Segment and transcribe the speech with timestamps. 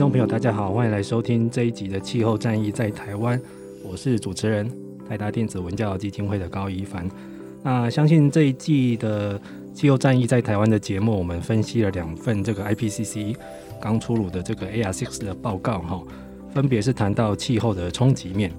[0.00, 3.38] 众朋友，大家好，欢迎来收听这一集的《气候战役在台湾》，
[3.84, 4.66] 我是主持人
[5.06, 7.06] 台达电子文教基金会的高一凡。
[7.62, 9.38] 那相信这一季的。
[9.74, 13.36] 气候战役在台湾的节目，我们分析了两份这个 IPCC
[13.80, 16.02] 刚出炉的这个 AR6 的报告，哈，
[16.52, 18.50] 分别是谈到气候的冲击面，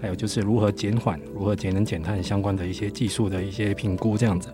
[0.00, 4.50] 还有就是如何减缓、如何节能减碳相关的一些技术的一些评估，这样子。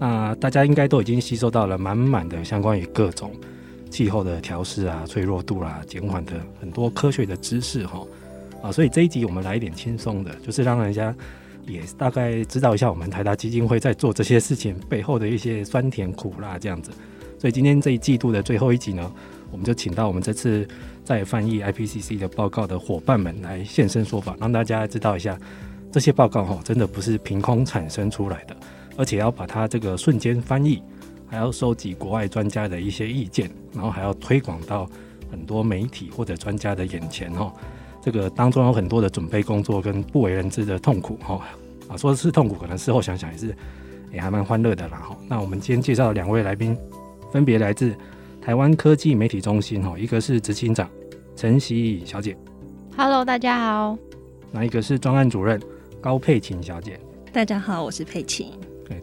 [0.00, 3.30] 那大家应该都已经吸收到了满满的相关于各种
[3.92, 8.04] 气候的调试啊、脆弱度啦、减缓的很多科学的知识，哈
[8.62, 11.14] 啊，所以这一集我们来一点轻松的，就是让人家。
[11.64, 16.90] 也大概知道一下我们台达基金会在做这些事情背后的一些酸甜苦辣这样子，
[17.38, 19.08] 所以今天这一季度的最后一集呢，
[19.52, 20.66] 我们就请到我们这次
[21.04, 25.38] 在翻译 IPCC 的报告的伙伴们来现身说法，让大家知道一下
[25.92, 28.56] 这些报告哈，真的不是凭空产生出来的，
[28.96, 30.82] 而且要把它这个瞬间翻译，
[31.32, 34.86] 还要收集国外专家的一些意见，然后还要推广到
[35.30, 37.50] 很多媒体或者专家的眼前哦。
[38.02, 41.40] 这个当中有很多的准备工作跟不为人知的痛苦哈
[41.88, 43.56] 啊，说是痛苦，可能事后想想也是
[44.12, 45.16] 也还蛮欢乐的啦哈。
[45.26, 46.76] 那我们今天介绍的两位来宾，
[47.32, 47.96] 分别来自
[48.38, 50.86] 台湾科技媒体中心哈，一个是执行长
[51.34, 52.36] 陈锡宜小姐
[52.94, 53.96] ，Hello，大家好。
[54.50, 55.58] 那一个是专案主任
[55.98, 57.00] 高佩琴小姐，
[57.32, 58.52] 大家好，我是佩琴。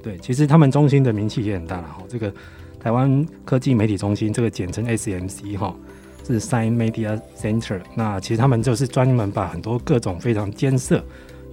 [0.03, 2.03] 对，其实他们中心的名气也很大了哈。
[2.07, 2.33] 这个
[2.79, 5.75] 台湾科技媒体中心，这个简称 SMC 哈。
[6.25, 11.03] 是 SINE Media Center，那其实他们就是专门把很多各种非常艰涩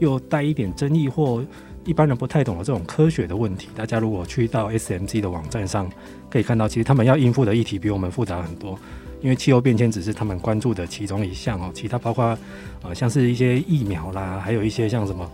[0.01, 1.43] 又带一点争议或
[1.87, 5.91] 一般人不太懂的这种科学的问题，大家如果去到 SMC 的网站上
[6.29, 8.79] 可以看到，其实他们要应付的议题比我们复杂很多。
[9.23, 12.37] 因为气候变迁只是他们关注的其中一项哦，其他包括
[12.83, 15.27] 呃像是一些疫苗啦，还有一些像什么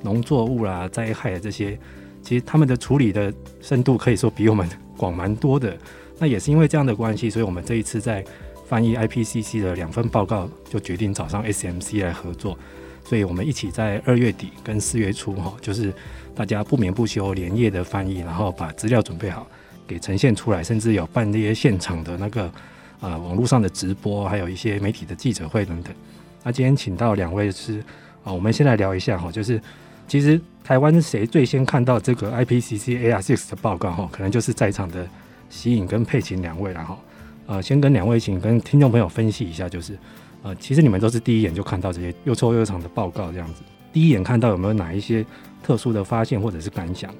[0.00, 1.78] 农作物啦、灾害的这些，
[2.26, 5.76] 其实他们的处理的深度可以说比我们广蛮多的。
[6.18, 8.24] 那也是因为这样的关系，所以我们这一次在
[8.66, 12.58] 翻译 IPCC 的两份报告，就决定找上 SMC 来合作，
[13.04, 15.92] 所以我们一起在二月底跟四月初哈，就是
[16.34, 19.46] 大家不眠不休连夜的翻译，然后把资料准备好，
[19.86, 22.50] 给呈现出来，甚至有办那些现场的那个
[22.98, 25.94] 啊、网络上的直播，还有一些媒体的记者会等等。
[26.42, 27.78] 那今天请到两位是
[28.24, 29.60] 啊，我们先来聊一下哈，就是
[30.08, 35.06] 其实台湾谁最先看到这个 IPCC AR6 的报告哈，可能就是在场的
[35.48, 36.98] 吸引跟佩琴两位了哈。
[37.46, 39.96] 呃，先跟两位请跟听众朋友分析一下，就是，
[40.42, 43.62] 呃，其实你们都是第一眼就看到这些又臭又长的报告这样子，
[43.92, 45.24] 第一眼看到有没有哪一些
[45.62, 47.14] 特殊的发现或者是感想？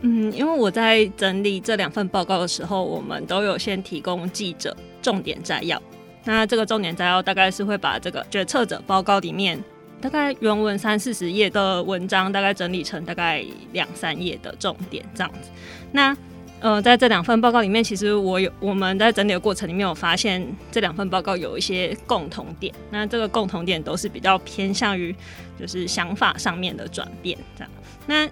[0.00, 5.80] 嗯，因为我在整理这两份报告的时候，我们都有先提供记者重点摘要。
[6.24, 9.62] 那这个重点摘要大概是会把这个决策者报告里面
[10.00, 15.50] 大概原文三四十页的文章，大概整理成大概两三页的重点这样子。
[15.92, 16.16] 那
[16.60, 22.74] 呃，在这两份报告里面，其实我有我们在整理的过程里面有发现，这两份报告有一些共同点。
[22.90, 25.14] 那这个共同点都是比较偏向于
[25.58, 27.70] 就是想法上面的转变这样。
[28.06, 28.28] 那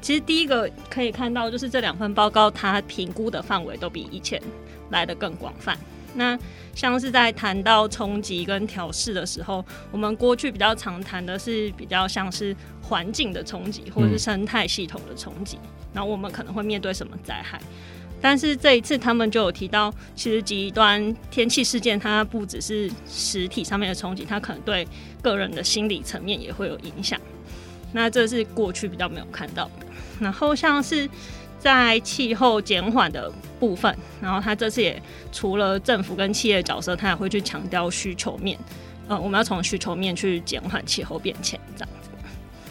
[0.00, 4.40] 其实第一个可以看到，就是这两份报告它评估的范围都比以前
[4.90, 5.76] 来得更广泛。
[6.14, 6.38] 那
[6.74, 15.58] 像是在谈到冲击跟调试的时候，我们过去比较常谈的是比较像是环境的冲击或者是生态系统的冲击，
[15.92, 17.60] 然后我们可能会面对什么灾害。
[18.20, 24.86] 但是这一次他们就有提到，其实极端天气事件它不只是实体上面的冲击，它可能对
[25.20, 27.20] 个人的心理层面也会有影响。
[27.92, 29.86] 那这是过去比较没有看到的。
[30.20, 31.08] 然后像是。
[31.64, 35.02] 在气候减缓的部分，然后他这次也
[35.32, 38.58] 除了政府跟企业的角色，他也会去强调需求面。
[39.08, 42.10] 呃，我们要从需求面去减缓气候变迁，这样子。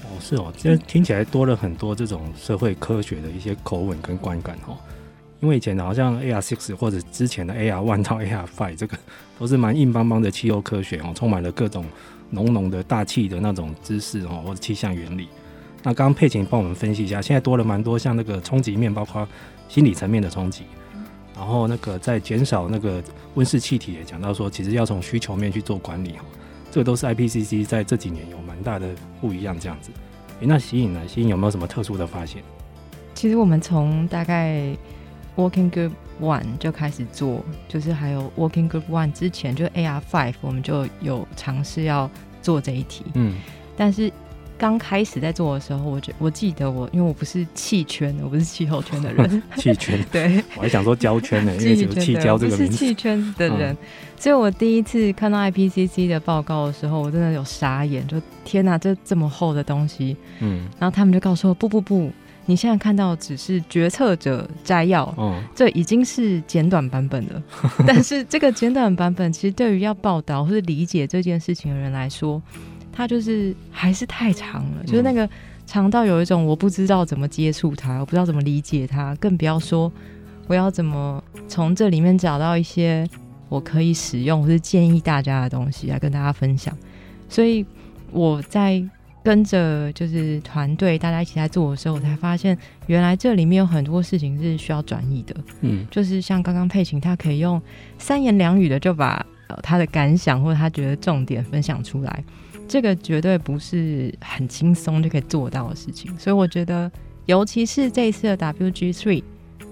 [0.04, 4.78] 哦，是哦，这听起来多了很多这种社会科学的一些口吻跟观感哦。
[5.40, 8.96] 因为以前好像 AR Six 或者之前的 AR One 到 AR Five 这个
[9.40, 11.84] 都是蛮硬邦邦的气候科学哦，充满了各种
[12.30, 15.28] 浓浓的大气的那种知识哦，或者气象原理。
[15.84, 19.28] 那刚刚佩琴帮我们分析一下，现在多了蛮多像那个冲击面，包括
[19.68, 20.64] 心理层面的冲击，
[21.36, 23.04] 然后那个在减少那个
[23.36, 26.24] 温室气体也讲到说，其实要从需求面去做管理哈，
[26.72, 28.88] 这个都是 IPCC 在这几年有蛮大的
[29.20, 29.92] 不一样这样子。
[30.40, 31.02] 诶，那吸引呢？
[31.08, 32.42] 吸引有没有什么特殊的发现？
[33.14, 34.76] 其实我们从大概
[35.36, 35.92] Working Group
[36.22, 42.10] One 就开始做，就是还有 Working Group One 之前，就 AR Five 我们就有尝试要
[42.42, 43.06] 做这一题。
[43.16, 43.36] 嗯，
[43.78, 44.12] 但是
[44.64, 49.44] 刚开始在做的时候，我觉我记得我，因为我不是气圈的，我不是气候圈的人。
[49.58, 52.72] 气圈， 对，我还想说胶圈呢， 因为有气胶这个名词。
[52.72, 53.78] 是气圈的人，嗯、
[54.18, 60.16] 所以我第一次看到 IPCC 的报告的时候，我真的有傻眼，就天哪，这这么厚的东西。
[60.40, 62.10] 嗯，然后他们就告诉我，不不不。
[62.46, 67.42] 你现在看到只是决策者摘要，哦，这已经是简短版本了。
[67.88, 72.42] 但是这个简短版本，其实对于要报道或者理解这件事情的人来说，
[72.94, 75.28] 它就是还是太长了，嗯、就是那个
[75.66, 79.92] 长到有一种我不知道怎么接触它，我不知道怎么理解它，更不要说
[80.48, 83.06] 我要怎么从这里面找到一些
[83.50, 86.78] 我可以使用或是建议大家的东西来跟大家分享。
[87.28, 87.66] 所以
[88.12, 88.82] 我在。
[89.26, 92.58] 跟着就是团队，大家一起在做的时候，我才发现
[92.88, 95.34] 原来这里面有很多事情是需要转译的。
[95.62, 97.62] 嗯，就是像刚刚佩琴，他可以用
[97.98, 102.22] 三言两语的就把呃他的感想或者他觉得重点分享出来，
[102.68, 106.12] 这个绝对不是很轻松就可以做到的事情。
[106.18, 106.92] 所以我觉得，
[107.26, 109.24] 尤其是这一次的 WG Three，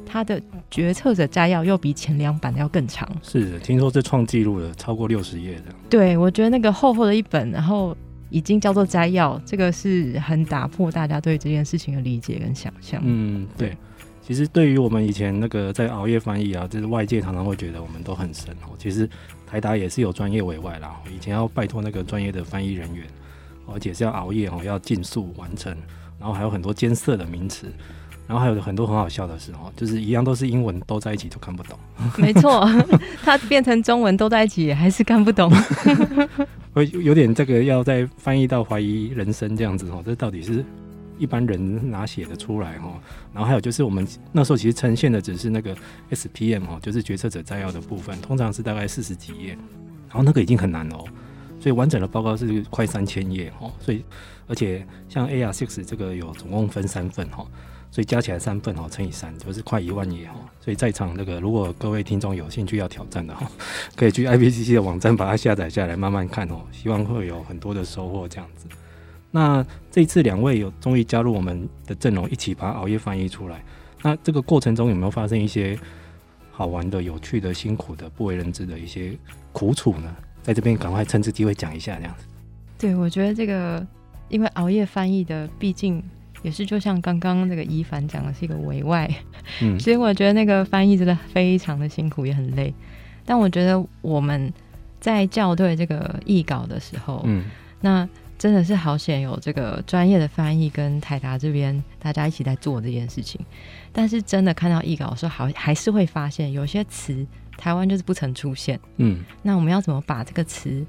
[0.05, 3.09] 它的决策者摘要又比前两版的要更长。
[3.21, 5.65] 是的，听说是创纪录了，超过六十页的。
[5.89, 7.95] 对，我觉得那个厚厚的一本，然后。
[8.33, 13.01] 已经叫做摘要，这个是很打破大家对这件事情的理解跟想象。
[13.03, 13.75] 嗯，对。
[14.21, 18.71] 其实对于我们以前那个在熬夜翻译啊，就是外界常常会觉得我们都很神哦。
[18.77, 19.05] 其实
[19.51, 23.05] 台达也是有专业委外啦，以前要拜托那个专业的翻译人员，
[23.67, 25.75] 而且是要熬夜哦，要尽速完成，
[26.17, 27.67] 然后还有很多艰涩的名词。
[28.27, 31.77] 然后还有很多很好笑的事哦，就是一样都是英文都在一起都看不懂。
[32.17, 32.65] 没错，
[33.21, 35.51] 它变成中文都在一起还是看不懂。
[36.71, 40.63] 会有点这个要再翻译到怀疑人生这样子哦，这到底是
[41.21, 42.99] 一般人哪写的出来哈？
[43.31, 45.75] 然后还有就是我们那时候其实呈现的只是那个
[46.09, 49.49] SPM 哈，就是决策者摘要的部分，通常是大概四十几页，
[50.09, 51.05] 然后那个已经很难哦，
[51.59, 54.03] 所以完整的报告是快三千页哦，所以
[54.47, 57.45] 而且像 AR6 这个有总共分三份哈。
[57.93, 60.35] 所以加起来三份哦，乘以三就是快一万页哈。
[60.61, 63.45] 所以在场那个，如果各位听众有兴趣要挑战的哈，
[63.97, 66.61] 可以去 IPCC 的网站把它下载下来慢慢看哦。
[66.71, 68.65] 希望会有很多的收获这样子。
[69.29, 73.61] 那这一次两位有终于加入我们的阵容，一起把熬夜翻译出来。
[74.01, 75.77] 那这个过程中有没有发生一些
[76.49, 79.11] 好玩的、有趣的、辛苦的、不为人知的一些
[79.51, 80.15] 苦楚呢？
[80.41, 82.25] 在这边赶快趁这机会讲一下这样子。
[82.79, 83.85] 对，我觉得这个
[84.29, 86.01] 因为熬夜翻译的，毕竟。
[86.43, 89.07] 也是，就像刚刚那个伊凡讲的，是一个委外，
[89.61, 92.73] 嗯，所以我觉得那个翻译真的非常的辛苦，也很累。
[93.23, 94.51] 但我觉得我们
[94.99, 97.45] 在校对这个译稿的时候，嗯，
[97.79, 98.09] 那
[98.41, 103.39] 真的是好险有这个专业的翻译跟台达这边大家一起在做这件事情。
[103.91, 107.23] 但是真的看到译稿的时候，好还是会发现有些词
[107.55, 110.83] 台湾就是不曾出现，嗯，那我们要怎么把这个词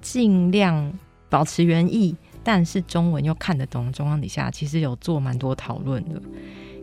[0.00, 0.90] 尽量
[1.28, 2.16] 保持原意？
[2.42, 6.18] 但是中文又看得懂，状况底下其实有做蛮多讨论的。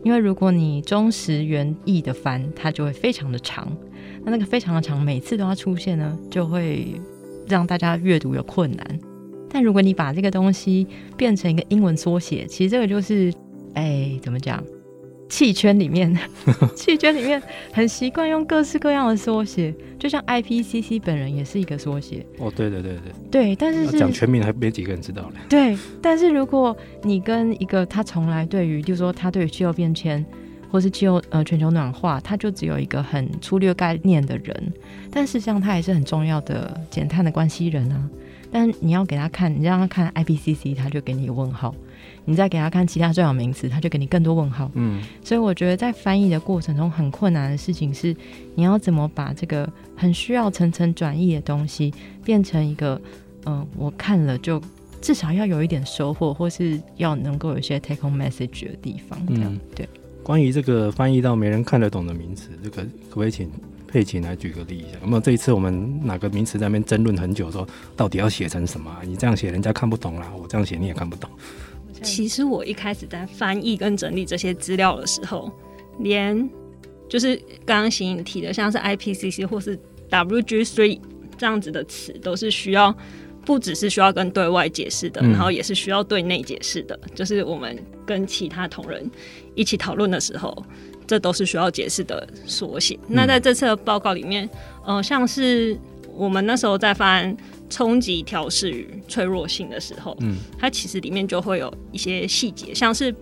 [0.04, 3.66] 因为如果你忠实原意的翻，它就会非常的长。
[4.24, 6.94] 那那个非常的长，每次都要出现呢，就会
[7.48, 9.00] 让大家阅读有困难。
[9.52, 13.30] 但如果你把这个东西变成一个英文缩写，其实这个就是，
[13.74, 14.64] 哎，怎么讲？
[15.28, 16.14] 气圈里面，
[16.76, 17.42] 气圈里面
[17.72, 22.26] 很习惯用各式各样的缩写，就像 IPCC 本人也是一个缩写。
[22.38, 22.98] 哦，对对对
[23.30, 25.40] 对，对，但是讲全名还没几个人知道嘞。
[25.48, 30.22] 对，但是如果你跟一个他从来对于，就是说他对于气候变迁
[30.70, 34.72] 或是气候呃全球暖化，他就只有一个很粗略概念的人，
[35.10, 38.10] 但事实上他也是很重要的减碳的关系人啊。
[38.52, 41.74] 但你要给他看，你让他看 IPCC，他就给你问号。
[42.24, 44.70] 你再给他看其他重要名词，他就给你更多问号。
[44.74, 48.14] 嗯，所以我觉得在翻译的过程中，很困难的事情是，
[48.54, 51.92] 你要怎么把这个很需要层层转译的东西，
[52.22, 53.00] 变成一个，
[53.46, 54.62] 嗯、呃，我看了就
[55.00, 59.18] 至少要有一点收获，或是要能够有一些 take home message 的地方。
[59.26, 59.88] 这样、嗯、对。
[60.22, 63.50] 关于这个翻译到没人看得懂的名词，这个可不可以请
[63.92, 64.98] 佩琴来举个例一下？
[65.02, 68.90] 有没有这一次我们哪个名词在那边争论很久，说到底要写成什么？
[69.04, 71.28] 你这样写人家看不懂啦，我这样写你也看不懂。
[72.02, 75.52] 其实我一开始在翻译跟整理这些资料的时候，
[75.98, 76.48] 连
[77.08, 79.78] 就是刚刚形影提的，像是 IPCC 或是
[80.10, 80.98] WG3
[81.36, 82.96] 这样子的词，都是需要
[83.44, 86.98] 不只是需要跟对外解释的，嗯、然后也是需要对内解释的。
[87.14, 89.08] 就是我们跟其他同仁
[89.54, 90.64] 一起讨论的时候，
[91.12, 92.98] 这都是需要解释的缩写。
[93.08, 94.48] 嗯、那在这次的报告里面，
[94.86, 95.78] 呃，像是
[96.14, 97.36] 我们那时候在翻
[97.68, 103.14] 冲击调试与脆弱性的时候，嗯，它其实里面就会有一些细节，像是。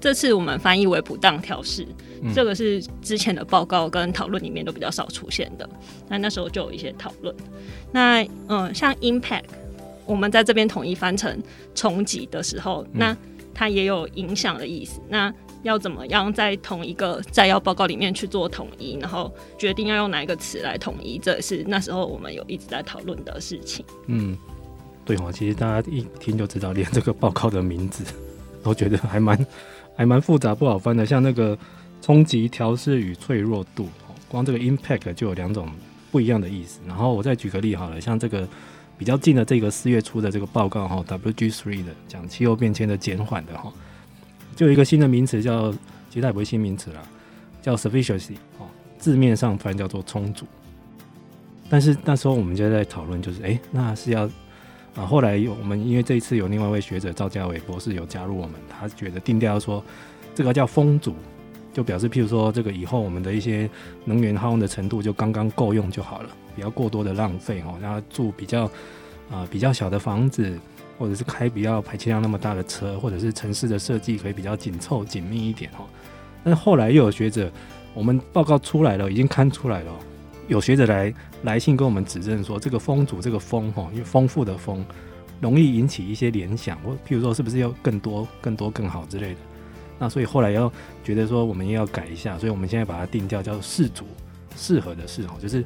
[0.00, 1.84] 这次我们翻译为不当调试，
[2.22, 5.68] 嗯、这个是之前的报告跟讨论里面都比较少出现的。
[6.08, 7.34] 那那时候就有一些讨论。
[7.90, 9.42] 那嗯，像 impact，
[10.06, 11.42] 我们在这边统一翻成
[11.74, 13.16] 冲击的时候，嗯、那
[13.52, 15.00] 它也有影响的意思。
[15.08, 15.34] 那
[15.68, 23.84] 要怎么样在同一个摘要报告里面去做统一，然后决定要用哪一个词来统一，这也是那时候我们有一直在讨论的事情。
[24.06, 24.36] 嗯，
[25.04, 28.02] 对哦，其实大家一听就知道，连这个报告的名字
[28.62, 29.46] 都觉得还蛮。
[29.98, 31.04] 还蛮复杂，不好翻的。
[31.04, 31.58] 像那个
[32.00, 33.88] 冲击、调试与脆弱度，
[34.28, 35.68] 光这个 impact 就有两种
[36.12, 36.78] 不一样的意思。
[36.86, 38.48] 然后我再举个例好了，像这个
[38.96, 43.72] 比较近的这个四月初的这个报告哈，WG3 的讲气候变迁的减缓的哈，
[44.58, 45.70] 就有一个新的名词叫，
[46.10, 47.00] 其实它也不是新名词啦，
[47.62, 48.66] 叫 sufficiency 哦，
[48.98, 50.44] 字面上翻叫做充足。
[51.70, 54.28] 但是那时候我们就在讨论，就是哎，那是要。
[54.96, 59.84] 啊，后来有我们，因为这一次有另外一位学者赵家伟博士有加入我们，他觉得定调说，
[60.34, 61.14] 这个叫丰足，
[61.72, 63.70] 就表示譬如说，这个以后我们的一些
[64.06, 68.64] 能源耗用的程度就刚刚够用就好了，不要过多的浪费哦，然后住比较
[69.30, 70.58] 啊、比较小的房子，
[70.98, 75.86] 或者是开比较排气量那么大的车，或者是城市的设计可以比较紧凑紧密一点哦。
[76.44, 77.50] 但是后来又有学者，
[77.94, 79.92] 我们报告出来了，已经刊出来了。
[80.48, 84.84] 有学者来来信跟我们指正说，这个丰足这个风哈，因为丰富的风，
[85.40, 89.40] 容易引起一些联想，或譬如说是不是要更多、更多、更好之类的。
[89.98, 90.72] 那所以后来要
[91.04, 94.04] 觉得说，我们要改一下，所以我们现在把它定调叫适足，
[94.56, 95.62] 适合的适哈，就是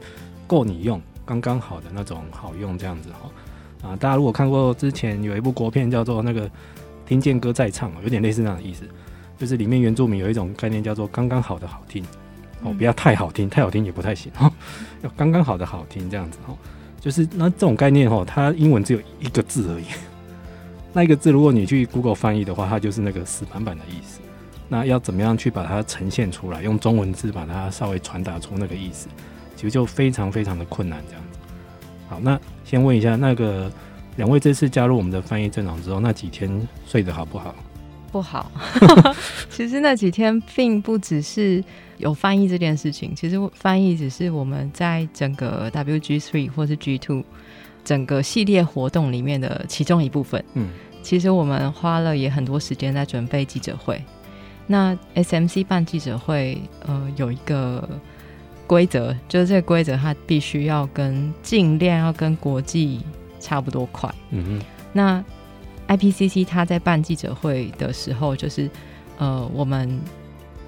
[0.47, 3.31] 够你用，刚刚好的那种好用这样子哈。
[3.83, 6.49] 啊，大家如果看过之前有一部国片叫做那个
[7.07, 8.85] 《听见歌在唱》，有点类似那样的意思，
[9.39, 12.05] 就是里面原住民有一种概念叫做刚刚好的好听。
[12.65, 14.49] 哦，不要太好听，太好听也不太行哦，
[15.03, 16.57] 要刚刚好的好听这样子哦，
[17.01, 19.85] 就是那这种概念哦，它英文只有一个字而已，
[20.95, 24.21] 那一个字如果你去 Google 翻译的话，它就是那个死板板的意思。
[24.69, 29.09] 那要怎么样去把它呈现出来，用中文字把它稍微传达出那个意思，
[29.57, 31.22] 其实就非常非常的困难这样子。
[32.13, 33.73] 好，那先问一下那个
[34.17, 37.55] 两位这次加入我们的翻译阵容之后，那几天睡得好不好？
[38.11, 38.53] 不好，
[39.49, 41.65] 其实那几天并不只是
[41.97, 47.25] 有翻译这件事情，其实翻译只是我们在整个 WG Three 或是 G Two
[47.83, 50.45] 整个系列活动里面的其中一部分。
[50.53, 50.69] 嗯，
[51.03, 53.99] 其实我们花了也很多时间在准备记者会。
[54.67, 57.89] 那 SMC 办记者会，呃，有一个
[58.73, 63.01] 规则，就是这个规则它必须要跟尽量要跟国际
[63.39, 64.09] 差不多快。
[64.31, 65.25] 嗯哼，那。
[65.89, 68.71] IPCC 他在办记者会的时候，就是
[69.19, 70.01] 呃，我们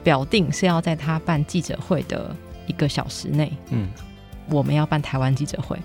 [0.03, 3.89] 表定是要在他办记者会的一个小时内，嗯，
[4.51, 5.79] 我们要办台湾记者会。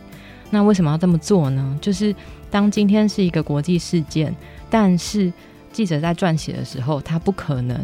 [0.50, 1.78] 那为什么要这么做呢？
[1.80, 2.14] 就是
[2.52, 4.36] 当今天是一个国际事件，
[4.70, 5.32] 但是
[5.72, 7.78] 记者在撰写的时候，他不可能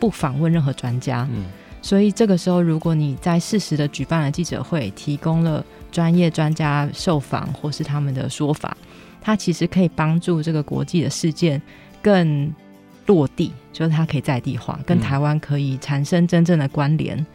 [0.00, 1.44] 不访问任何专家，嗯，
[1.82, 8.76] 所以这个时候，如果你在适时的举办了记者会，提供了专业专家受访或是他们的说法。
[9.22, 11.60] 它其实可以帮助这个国际的事件
[12.00, 12.50] 更
[13.04, 17.18] 落地，就是它可以在地化，跟台湾可以产生真正的关联。
[17.18, 17.26] 嗯、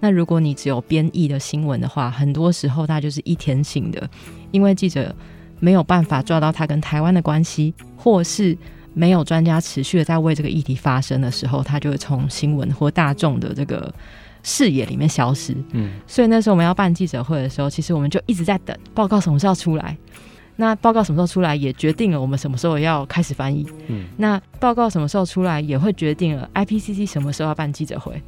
[0.00, 4.08] 那如果你只有编译的新闻的话，很多时候它就是一天性的，
[4.52, 5.14] 因为记者
[5.60, 8.56] 没有办法抓到它跟台湾的关系，或是
[8.94, 13.92] 没有专家持续的在为这个议题发声的时候，他就会从新闻或大众的这个
[14.42, 15.54] 视野里面消失。
[15.72, 19.96] 嗯，所以那时候我们要办记者会的时候，其实我们就一直在等报告什么时候出来。
[20.56, 23.66] 那报告什么时候出来，也决定了我们什么时候要开始翻译。
[23.88, 28.22] 嗯，那报告什么时候出来，也会决定了 IPCC 什么时候要办记者会。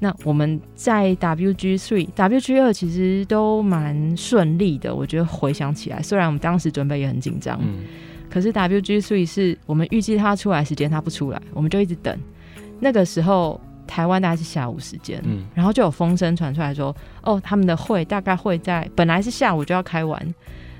[0.00, 7.84] 那我们在 WG three、WG 二其实都蛮顺利的，我觉得回想起来，虽然我们当时准备也很紧张，嗯，
[8.30, 12.16] 可是 WG three 是我们预计它出来时间，它不出来，我们就一直等。
[12.80, 20.34] 那个时候台湾大概是下午时间，嗯，然后就有风声传出来说，哦，他们的会大概会在本来是下午就要开完。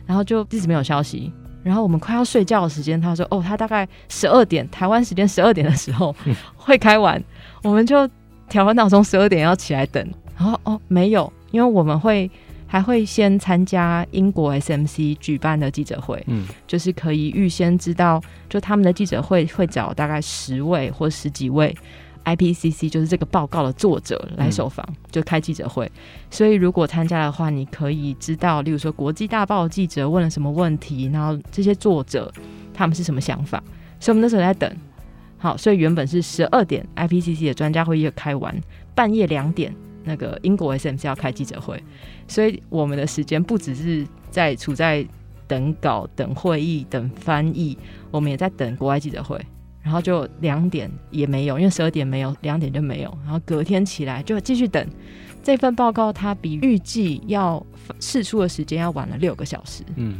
[0.06, 1.30] 然后就一直没有消息，
[1.62, 6.16] 然后我们快要睡觉的时间，他说：“哦，他大概十二点台湾时间十二点的时候
[6.56, 7.22] 会开完。”
[7.62, 8.08] 我们就
[8.48, 10.02] 调完闹钟，十二点要起来等。
[10.34, 12.30] 然后哦，没有，因为我们会
[12.68, 21.74] 还会先参加英国 SMC 举办的记者会，嗯，就是可以预先知道，就他们的记者会会找大概十位或十几位
[22.24, 25.90] IPCC 就是这个报告的作者来受访，嗯、就开记者会。
[26.30, 32.30] 所以如果参加的话，你可以知道，例如说国际大报记者问了什么问题，然后这些作者
[32.74, 33.62] 他们是什么想法。
[33.98, 34.70] 所以我们那时候在等。
[35.40, 38.54] 好，所以原本是十二点 IPCC 的专家会议开完，
[38.94, 39.74] 半夜两点
[40.08, 41.80] 那个英国 SMC 要开记者会，
[42.26, 45.06] 所以我们的时间不只是在处在
[45.46, 47.78] 等稿、等会议、等翻译，
[48.10, 49.40] 我们也在等国外记者会。
[49.80, 53.18] 然后就两点也没有，因为十二点没有，两点就没有。
[53.24, 54.86] 然后隔天起来就继续等
[55.42, 57.64] 这份报告，它比预计要
[58.00, 59.82] 释出的时间要晚了六个小时。
[59.96, 60.18] 嗯。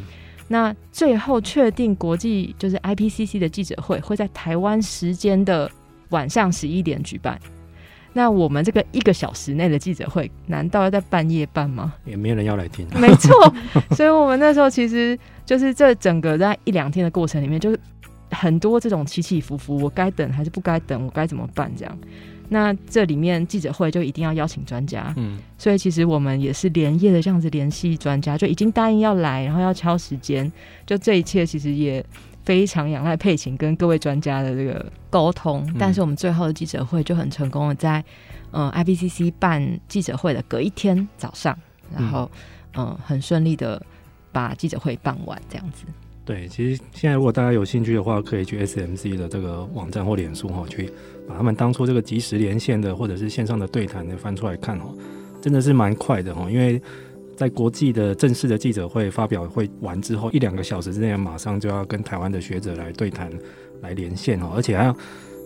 [0.50, 5.70] 那最后确定国际就是 IPCC 的记者会会在台湾时间的
[6.08, 7.38] 晚上十一点举办。
[8.18, 11.94] 那我们这个一个小时内的记者会，难道要在半夜办吗？
[12.04, 12.84] 也没有人要来听。
[12.98, 13.54] 没错，
[13.94, 17.78] 所以我们那时候其实就是这整个在一两天的过程里面，就是
[18.32, 21.98] 很多这种起起伏伏，我该等还是不该等，我该怎么办这样。
[22.48, 30.50] 那这里面记者会就一定要邀请专家，嗯，所以其实我们也是连夜的这样子联系专家，就已经答应要来，然后要敲时间，
[30.84, 32.04] 就这一切其实也
[32.48, 35.62] 非常仰赖佩琴跟各位专家的这个沟通。
[35.68, 38.02] 嗯、但是我们最后的记者会就很成功的在，
[38.52, 41.54] 嗯、呃 I B C C 办记者会的隔一天早上，
[41.94, 42.30] 然后
[42.72, 43.82] 嗯、呃，很顺利的
[44.32, 45.84] 把记者会办完这样子。
[46.24, 50.90] 对，其实现在如果大家有兴趣的话，可以去 SMC 的这个网站或脸书哈，去
[51.28, 54.86] 把他们当初这个即时连线的或者是线上的对谈的翻出来看哈，
[55.42, 56.50] 真的是蛮快的哈。
[56.50, 56.80] 因为
[57.38, 63.30] 在国际的正式的记者会发表会完之后，一两个小时之内马上就要跟台湾的学者来对谈
[63.80, 64.96] 来连线哦，而且还要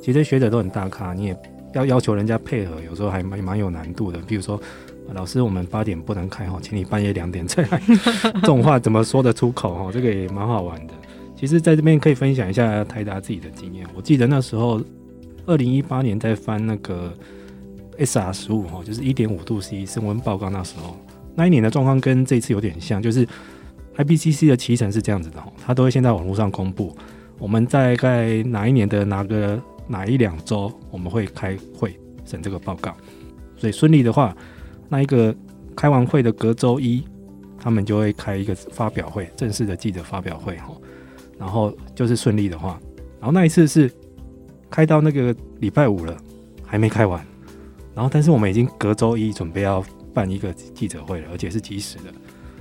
[0.03, 1.37] 其实学者都很大咖，你也
[1.75, 4.59] 要要求人家配合，有时候还蛮蛮有难度的，比如说。
[5.15, 7.83] 老师，我们八点不能开哈，请你半夜两点再来。
[8.35, 9.91] 这种话怎么说得出口哈？
[9.93, 10.95] 这个也蛮好玩的。
[11.37, 13.85] 其实，在这边可以分享一下台达自己的经验。
[13.95, 14.81] 我记得那时候，
[15.45, 17.13] 二零一八年在翻那个
[17.99, 20.97] SR 十五哈，就是一点五度 C 升温报告那时候，
[21.35, 23.27] 那一年的状况跟这次有点像，就是
[23.97, 26.97] IPCC 的期程是这样子的哈，它都会先在网络上公布，
[27.39, 32.95] 我们大概哪一年的哪个哪一两周我们会开会审这个报告，
[33.57, 34.37] 所以顺利的话。
[34.89, 35.35] 那一个
[35.75, 37.03] 开完会的隔周一，
[37.59, 40.69] 他们就会开一个发表会，正式的记者发表会哈。
[41.39, 42.79] 然后就是顺利的话，
[43.19, 43.91] 然后那一次是
[44.69, 46.15] 开到那个礼拜五了，
[46.67, 47.25] 还没开完。
[47.95, 52.05] 然后但是我们已经隔周一准备要办一个记者会了，而且是及时的。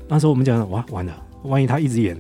[0.08, 2.20] 那时候我们讲哇，完了，万一他一直演，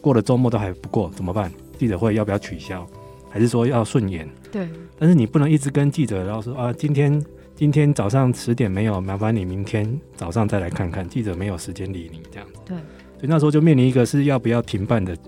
[0.00, 1.52] 过了周末都还不过怎么办？
[1.78, 2.86] 记者会要不要取消？
[3.30, 4.28] 还是说要顺延？
[4.50, 4.68] 对。
[4.98, 7.24] 但是你不能一直跟记者然后说啊，今天。
[7.58, 11.08] 今天早上十点没有，麻烦你明天早上再来看看。
[11.08, 12.60] 记者没有时间理你这样子。
[12.64, 15.18] 对，所以那时候就面临一个是要不要停办的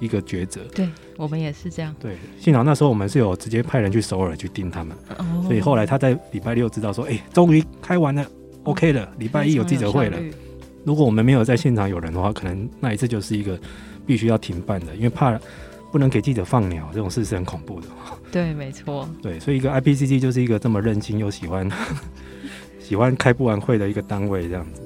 [0.00, 0.62] 一个抉择。
[0.74, 1.94] 对，我们也是这样。
[2.00, 8.26] 对，幸好那时候我们是有直接派人去首尔去盯他们，哦、所以后来他在礼拜六知道说，哎、欸，终于开完了、哦、
[8.66, 9.08] ，OK 了。
[9.18, 10.18] 礼拜一有记者会了。
[10.84, 13.58] 如果我们没有在现场有人的话，可能那一次就是一个
[14.06, 15.40] 必须要停办的，因为怕。
[15.92, 17.86] 不能给记者放鸟，这种事是很恐怖的。
[18.30, 19.08] 对，没错。
[19.22, 21.70] 对，所以一个 IPCC 就是一个这么任性又喜欢
[22.78, 24.82] 喜欢开不完会的一个单位，这样子。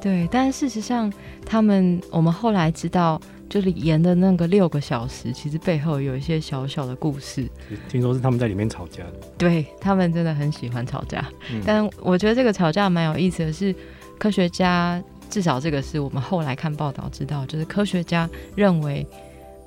[0.00, 1.12] 对，但事实上，
[1.44, 7.48] 他们我们后来知道，就是延的那个六个小时，其实背后有一些小小的故事。
[7.88, 9.12] 听说是他们在里面吵架的。
[9.38, 13.74] 对，他们真的很喜欢吵架，嗯、但我觉得这个吵架蛮有意思的是，
[14.18, 19.06] 科学家至少这个是我们后来看报道知道，就是科学家认为。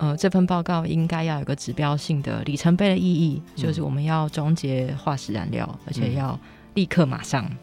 [0.02, 6.40] 呃，这份报告应该要有个指标性的里程碑的意义，嗯、就是我们要终结化石燃料，而且要
[6.74, 7.58] 立刻马上，嗯、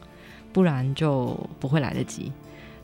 [0.52, 2.30] 不然就不会来得及。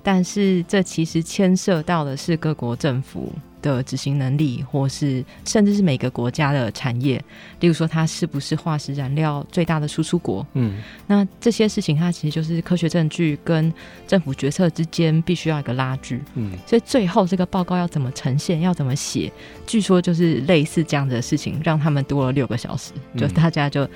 [0.03, 7.23] 但是这其实牵涉到的是各国政府的执行能力，或是甚至是每个国家的产业，
[7.61, 10.45] 例如说它是不是化石燃料最大的输出国？
[10.55, 13.73] 嗯，那这些事情它其实就是科学证据跟
[14.07, 16.21] 政府决策之间必须要一个拉锯。
[16.35, 19.31] 嗯，所以最后这个报告要怎么呈现，要怎么写，
[19.65, 23.89] 据说就是类似这样的事情，让他们多了六个小时，就大家就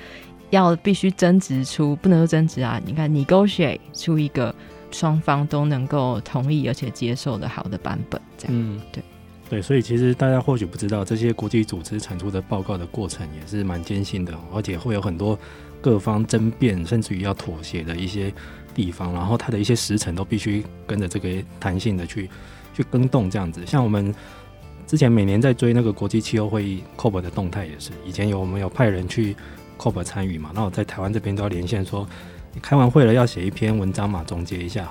[0.51, 4.55] 要必须争执出，不能说争执啊，你看 negotiate 出一个
[4.91, 9.03] 双方都能够同意而且接受的好的版本，这样，嗯，对。
[9.49, 15.39] 对，所以其实大家或许不知道，这些国际组织产出的报告的过程也是蛮艰辛的，而且会有很多
[15.79, 18.29] 各方争辩，甚至于要妥协的一些
[18.75, 19.13] 地方。
[19.13, 21.29] 然后它的一些时程都必须跟着这个
[21.61, 22.29] 弹性的去
[22.73, 23.65] 去更动，这样子。
[23.65, 24.13] 像我们
[24.85, 29.33] 之前每年在追那个国际气候会议 COP 的动态，也是以前有我们有派人去
[29.77, 32.05] COP 参与嘛，那我在台湾这边都要连线说，
[32.57, 34.89] 你开完会了要写一篇文章嘛，总结一下。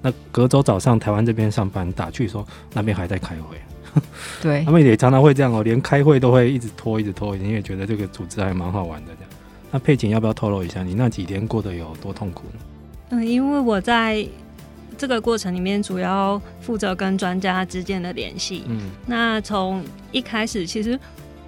[0.00, 3.56] 那隔周早上台湾这边上班打去说那边还在开会，
[4.42, 9.30] 对， 他们也常常会这样哦，连开会都会一直拖一直拖，因为觉得这个组织还蛮好玩的这样，
[9.70, 12.58] 那佩锦要不要透露一下，你那几天过得有多痛苦呢？
[13.10, 14.26] 嗯，因为我在
[14.98, 18.64] 这个过程里面主要负责跟专家之间的联系。
[18.66, 20.98] 嗯，那从一开始，其实，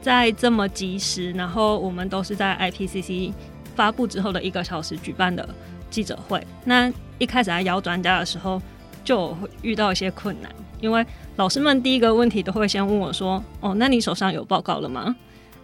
[0.00, 3.32] 在这么及时，然后我们都是在 IPCC
[3.74, 5.48] 发布之后的一个小时举办的
[5.90, 6.44] 记者会。
[6.64, 8.60] 那一开始在邀专家的时候，
[9.04, 11.04] 就会遇到一些困难，因为
[11.36, 15.14] 老师们第一个问题都会先问我说：“哦，那你手上有报告了吗？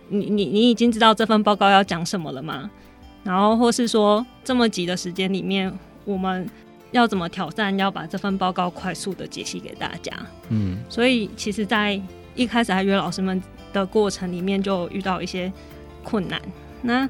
[0.09, 2.70] 你你你已经知道这份报告要讲什么了吗？
[3.23, 5.73] 然后或是说这么急的时间里面，
[6.05, 6.49] 我们
[6.90, 10.12] 要怎么挑战，要把这份报告快速的解析给大家？”
[10.51, 12.01] 嗯，所以其实，在
[12.35, 13.40] 一开始还约老师们
[13.73, 15.53] 的过程里面，就遇到一些
[16.03, 16.40] 困难。
[16.83, 17.09] 那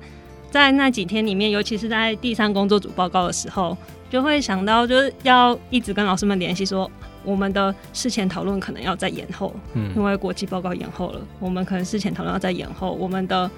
[0.50, 3.76] 在那几天里面，尤其是在第三工作组报告的时候。
[4.10, 6.90] 就会想到，就是要一直跟老师们联系，说
[7.22, 13.48] 我们的事前讨论可能要再延后，嗯，因为国际报告延后了，我们可能事前讨论要再延后，我们的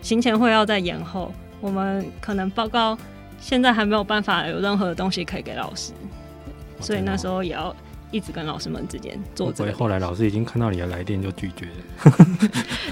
[0.00, 2.98] 行前会要再延后，我们可能报告
[3.38, 5.92] 现在还没有办法有任何的东西可以给老师，
[6.80, 7.72] 所以那时候也要
[8.10, 9.56] 一直跟老师们之间做这个。
[9.58, 12.10] 所以后来老师已经看到你的来电就拒绝了，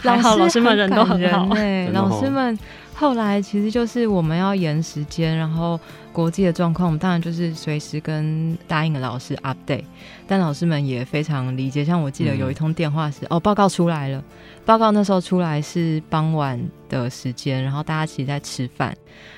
[0.14, 2.56] 还好老师们人都很好，对， 老师们
[3.00, 5.80] 后来其实就是我们要延时间，然后。
[6.12, 9.84] 国际的状况，我们当然就是随时跟答应的老师 update，
[10.26, 11.84] 但老师们也非常理解。
[11.84, 14.20] 像我记得有一通电话是，嗯、哦，报告出来了，
[14.64, 18.92] 报告那时候出来是傍晚的时间，然后大家其实在吃饭，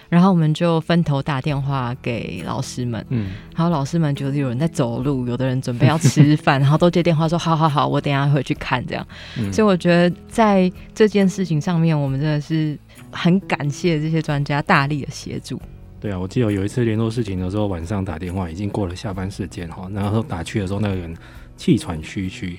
[0.09, 9.07] 然后我们就分头打电话给老师们，嗯，然后老师们觉得有人在走路，有的人准备要吃饭， 然后都接电话说，好好好，我等一下回去看这样。
[9.37, 12.79] 嗯、所以我觉得在这件事情上面，我们真的是
[13.11, 15.61] 很感谢这些专家大力的协助。
[16.01, 21.17] 对啊，我记得有一次联络事情的时候，晚上打电话，已经过了下班时间哈，然后打去的时候，那个人
[21.57, 22.59] 气喘吁吁，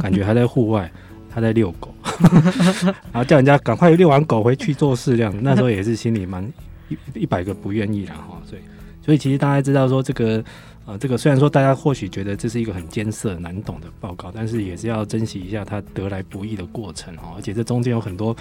[0.00, 0.90] 感觉还在户外，
[1.28, 1.94] 他在遛狗，
[3.12, 5.34] 然后叫人家赶快遛完狗回去做事这样。
[5.42, 6.42] 那时候也是心里蛮
[6.88, 8.62] 一一百个不愿意啦哈，所以
[9.04, 10.42] 所以其实大家知道说这个
[10.86, 18.34] 呃这个虽然说大家或许觉得这是一个很艰涩难懂的报告，但是也是要珍惜一下他得来不易的过程哈，而且这中间有很多。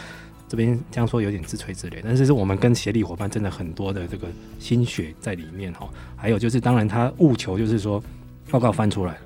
[0.48, 4.28] 这边这样说有点自吹自擂，但是是我们跟协力伙伴真的很多的这个
[4.60, 5.90] 心血在里面哈。
[6.16, 8.02] 还有就是，当然他务求就是说，
[8.50, 9.20] 报告翻出来了，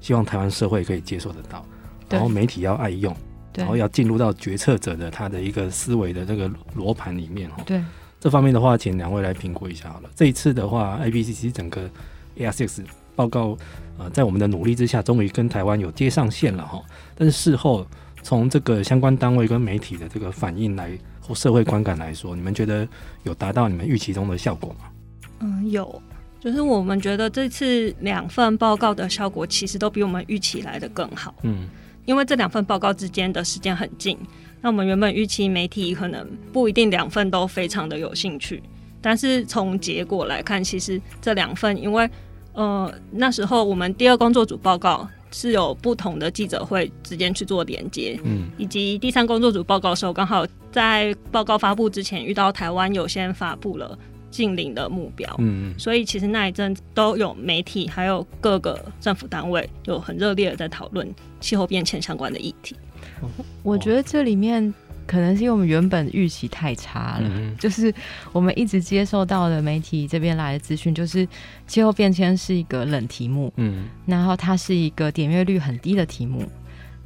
[0.00, 1.64] 希望台湾社会可以接受得到，
[2.08, 3.14] 然后媒体要爱用，
[3.54, 7.62] 然后要进入到决策者的他的一个思维的这个罗盘里面哈。
[7.64, 7.80] 对，
[8.18, 10.10] 这方面的话，请两位来评估一下好了。
[10.16, 11.88] 这一次的话，IPCC 整个
[12.36, 12.84] AR6
[13.14, 13.56] 报告，
[13.96, 16.82] 呃，在我们的努力之下，终于跟台湾有接上线了哈。
[17.14, 17.86] 但是事后。
[18.24, 22.88] 从这个相关单位跟媒体的这个反应来或社会观感来说，你们觉得
[23.22, 24.86] 有达到你们预期中的效果吗？
[25.40, 26.02] 嗯，有，
[26.40, 31.34] 就是我们觉得这次两份报告的效果其实都比我们预期来的更好。
[31.42, 31.68] 嗯，
[32.06, 34.18] 因为这两份报告之间的时间很近，
[34.62, 38.62] 那我们原本预期媒体可能不一定两份都非常的有兴趣，
[39.02, 42.08] 但是从结果来看，其实这两份，因为
[42.54, 45.06] 呃那时候我们第二工作组报告。
[45.36, 53.98] 是有不同的记者会之间去做连接，嗯，以及第三工作组报告的时候，刚好在报告发布之前遇到台湾有先发布了
[54.30, 62.76] 近邻的目标，嗯，所以其实那一阵都有媒体还有各个政府单位有很热烈的在讨论气候变迁相关的议题。
[63.64, 64.72] 我觉得这里面。
[65.06, 67.92] 可能是因为我们原本预期太差了，嗯、就是
[68.32, 71.26] 我们一直接受到的媒体这边来的资讯，就是
[71.66, 76.42] 气候变迁是一个冷题目，嗯，然后它是一个点阅率很低的题目，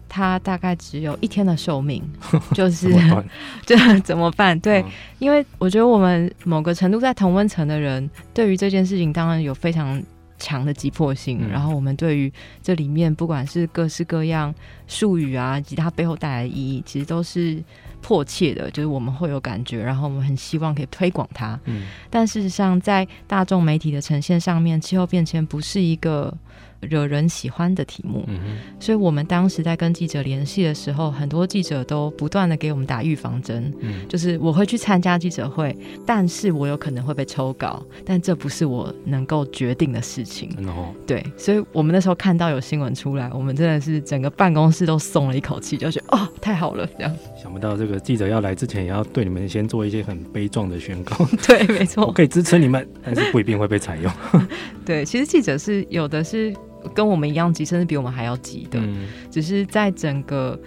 [0.09, 2.03] 它大概只有一天的寿命，
[2.55, 2.93] 就是
[3.67, 4.59] 这怎，怎么办？
[4.61, 10.03] 对，嗯、因为我觉得我们某个程度在同温层的人，对于这件事情当然有非常
[10.39, 12.33] 强的急迫性，嗯、然后我们对于
[12.63, 14.55] 这里面不管是各式各样
[14.87, 17.63] 术语啊，以及它背后带来的意义，其实都是。
[18.01, 21.59] 迫切的，就是我们会有感觉，然后我们很希望可以推广它。
[21.65, 26.37] 嗯，但事实上，在大众媒体的呈现上面，气候变迁不是一个。
[26.81, 40.51] 惹人喜欢的题目，嗯、所以我们当时在跟记者联系的时候，很多记者都不断的给我们打预防针，嗯、就是我会去参加记者会，但是我有可能会被抽稿，但这不是我能够决定的事情。
[40.69, 47.17] 哦、对，所以我们那时候看到有新闻出来，我们真的是整个办公室都松了一口气，就觉得哦，太好了，这样。
[47.43, 51.17] 想不到这个记者要来之前，也要对你们先做一些很悲壮的宣告。
[51.47, 54.13] 对，没错，我可以支持你们，但是不一定会被采用。
[54.87, 56.55] 对，其实记者是有的是。
[56.95, 60.59] 跟我们一样急，甚至比我们还要急的，嗯、只是在整个，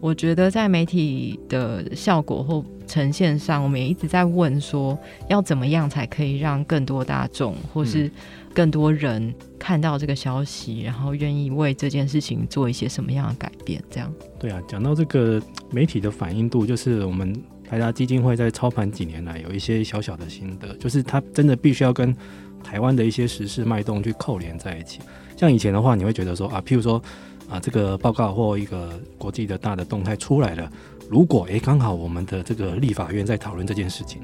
[0.00, 8.10] 我觉得在媒体的效果或呈现上，我们也一直在问说，要怎么样才可以让更多大众或是
[8.52, 13.82] 更多人看到这个消息，然后愿意为这件事情做一些什么样的改变？
[13.90, 14.12] 这样。
[14.38, 17.34] 对啊，讲到这个媒体的反应度，就是我们
[17.66, 22.14] 台达基金会在操盘几年来有一些小小的心得，就是它真的必须要跟
[22.62, 25.00] 台湾的一些时事脉动去扣连在一起。
[25.36, 27.02] 像以前的话，你会觉得说啊，譬如说
[27.48, 30.70] 啊，这个报告或一个国际的大的动态出来了，
[31.10, 34.22] 如果诶刚好我们的这个立法院在讨论这件事情，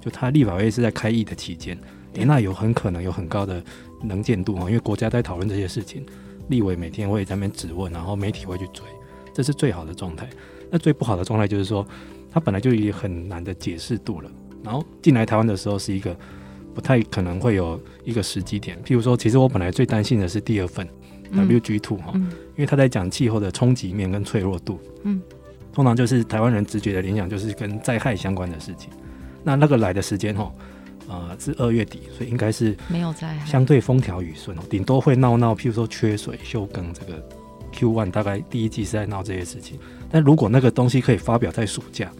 [0.00, 1.76] 就他立法院是在开议的期间，
[2.14, 3.62] 诶那有很可能有很高的
[4.02, 6.06] 能见度啊，因为国家在讨论这些事情，
[6.48, 8.84] 立委每天会在那边质问，然后媒体会去追，
[9.34, 10.28] 这是最好的状态。
[10.70, 11.86] 那最不好的状态就是说，
[12.30, 14.30] 它本来就已经很难的解释度了，
[14.62, 16.16] 然后进来台湾的时候是一个。
[16.74, 20.86] 不太可能会有一个时机点，譬如说，其实我本来最担心的是第二份
[21.32, 25.20] WG Two 哈，因为他在讲气候的冲击面跟脆弱度，嗯，
[25.72, 28.90] 通常就是台湾人直觉的联想就是跟灾害相关的事情。
[29.42, 30.52] 那那个来的时间哈，
[31.08, 37.22] 呃，是二月底，所以应该是没有灾害，相对风调雨顺哦，顶多会闹闹，譬如说缺水、休耕这个
[37.72, 39.78] Q one 大概第一季是在闹这些事情。
[40.10, 42.10] 但如果那个东西可以发表在暑假，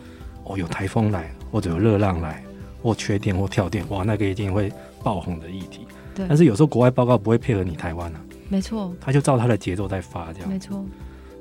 [0.44, 2.44] 哦，有台风来或者有热浪来。
[2.84, 4.70] 或缺电或跳电，哇，那个一定会
[5.02, 5.86] 爆红的议题。
[6.14, 8.20] 对，但是有时候国外报告不会配合你台湾啊，
[8.50, 10.84] 没错，他就照他的节奏在发，这样，没错。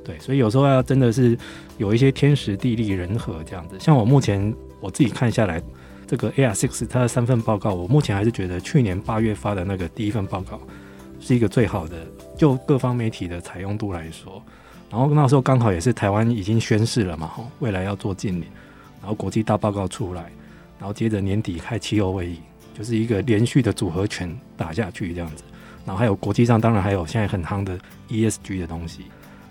[0.06, 1.38] 对，所以有时候要真的是
[1.78, 3.76] 有一些天时地利人和这样子。
[3.78, 5.62] 像我目前我自己看下来，
[6.08, 10.62] 这个 AR Six 它的三份报告，我目前还是觉得去年八月发的那个第一份报告
[11.20, 14.42] 是一个最好的，就各方媒体的采用度来说。
[14.90, 18.48] 然后那时候刚好也是台湾已经宣誓了嘛，未来要做净零，
[19.02, 20.32] 然后国际大报告出来。
[20.80, 22.40] 然后接着年底开气候会议，
[22.78, 25.44] 就是一个连续的组合拳打下去这样子。
[25.86, 27.78] 然后还有国际上，当然还有现在很夯的
[28.10, 29.04] ESG 的东西。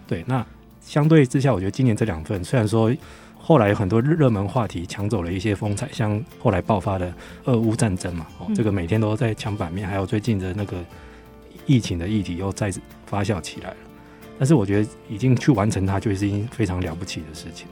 [0.07, 0.45] 对，那
[0.81, 2.91] 相对之下，我觉得今年这两份虽然说
[3.39, 7.13] 后来有很多热门话题抢走了一些风采，像后来爆发的
[7.45, 10.77] 俄乌战争嘛，哦，这个每天都在抢版面，还有最近的那个
[11.67, 13.77] 疫情的议题又再次发酵起来了。
[14.39, 17.67] 但是我觉得已经去完成它，就是一件非常了不起的事情。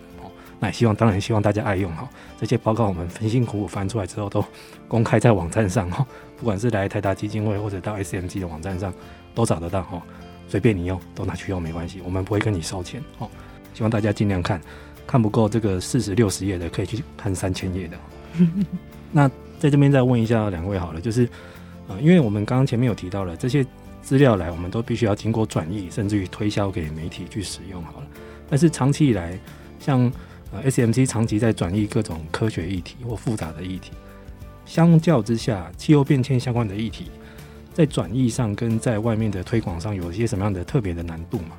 [0.60, 2.08] 那希望，当然希望大家爱用哈。
[2.38, 4.44] 这些报告我们辛辛苦苦翻出来之后，都
[4.86, 6.06] 公开在网站上哈。
[6.36, 8.92] 不管是来台达基金会，或者到 SMG 的网站上，
[9.34, 10.00] 都找得到哈。
[10.46, 13.28] 随便你用，都拿去用没关系，我们不会跟你收钱哦。
[13.72, 14.60] 希望大家尽量看，
[15.06, 17.96] 看不够这个四十六十页的，可以去看三千页的。
[19.12, 21.28] 那在这边再问一下两位好了，就是
[21.88, 23.64] 呃，因为我们刚刚前面有提到了这些
[24.02, 28.06] 资料来，我们都必须要经过转译，甚至于推销给媒体去使用好了。
[28.48, 29.38] 但是长期以来，
[29.78, 30.10] 像
[30.52, 33.92] 呃，SMC 长期在转移各种科学议题或复杂的议题，
[34.66, 37.06] 相较之下，气候变迁相关的议题，
[37.72, 41.56] 在转译上跟在外面的推广上，有一些什么样的特别的难度吗？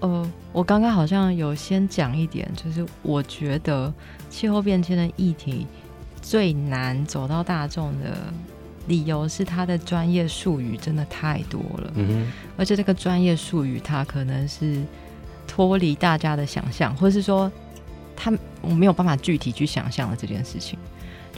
[0.00, 3.92] 呃，我刚刚好像有先讲一点，就是我觉得
[4.30, 5.66] 气候变迁的议题
[6.22, 8.16] 最难走到大众的
[8.86, 14.82] 理由是它的专业术语真的太多了，嗯，而且这个专业术语它可能是
[15.46, 17.52] 脱离大家的想象，或是说。
[18.20, 20.76] 他我没有办法具体去想象的这件事情，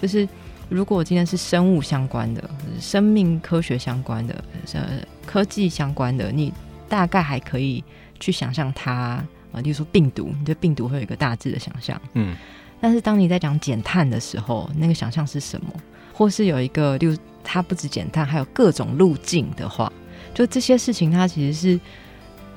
[0.01, 0.27] 就是
[0.71, 2.49] 如果今天是生物相关的、
[2.81, 6.51] 生命科学相关的、呃科技相关的，你
[6.89, 7.85] 大概还可以
[8.19, 12.35] 去想象它啊，例如说病毒，你对病毒会有一个大致的想象，嗯。
[12.81, 15.69] 但是当你在讲减碳的时候，那个想象是什么？
[16.15, 19.93] 或是有一个，例如它不止减碳，还有各种路径的话，
[20.33, 21.81] 就这些事情，它其实是。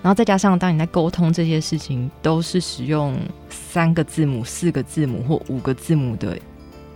[0.03, 3.17] 然后再加上，当你在沟通这些事情，都是使用
[3.49, 6.37] 三个字母、四个字母或五个字母的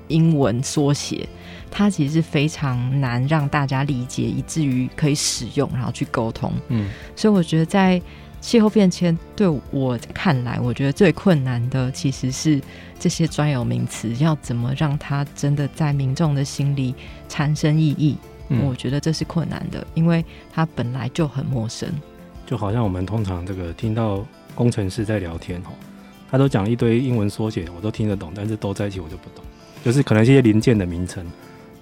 [0.09, 1.25] 英文缩写，
[1.71, 6.51] 它其实是非常难让大家理解，以至于可以使用，然后去沟通。
[6.67, 8.01] 嗯，所以我觉得在
[8.41, 12.61] 气候变迁对我看来，我觉得最困难的其实是
[12.99, 16.93] 这些专有名词要怎么让它真的在民众的心里
[17.29, 18.17] 产生意义。
[18.49, 21.89] 嗯，我觉得这是困难的，因为它本来就很陌生。
[22.47, 25.69] 就好像我们通常这个听到工程师在聊天哦，
[26.31, 29.43] 他都讲一堆英文缩写，我都听得懂，但是都在一起我就不懂。
[29.83, 31.25] 就是可能一些零件的名称，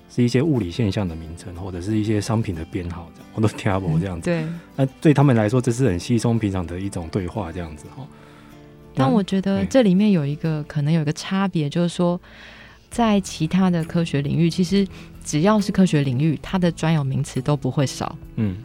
[0.09, 4.25] 是一些物理现象的名称，或者是一些商品的编号，这样我都听不懂这样子。
[4.25, 4.43] 对，
[4.75, 8.05] 那对他们来说，这是很稀松平常的一种对话，这样子哈。
[8.95, 12.19] 但我觉得这里面有一个可能有一个差别，就是说，
[12.89, 14.87] 在其他的科学领域，其实
[15.23, 18.15] 只要是科学领域，它的专有名词都不会少。
[18.37, 18.57] 嗯。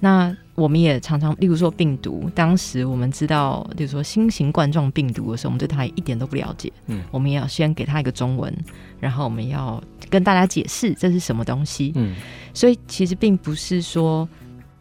[0.00, 6.72] 那我们也常常，例如说病毒，当时我们知道，例如说新型冠状病毒的时候，我们对它一点都不了解。
[6.86, 8.52] 嗯，我们也要先给它一个中文，
[8.98, 11.92] 然后我们要跟大家解释这是什么东西。
[11.94, 12.16] 嗯，
[12.52, 14.28] 所以其实并不是说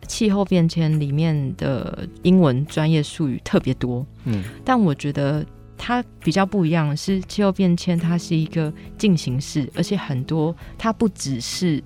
[0.07, 4.03] 气候变迁里面的英文专业术语特别多。
[4.25, 5.45] 嗯，但我觉得
[5.77, 11.83] 它比较不一样的是，气候变迁它是一个进行式，而且很多它不只是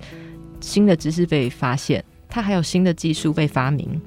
[0.62, 2.02] 新的知识被发现。
[2.32, 4.00] 它还有新的技术被发明，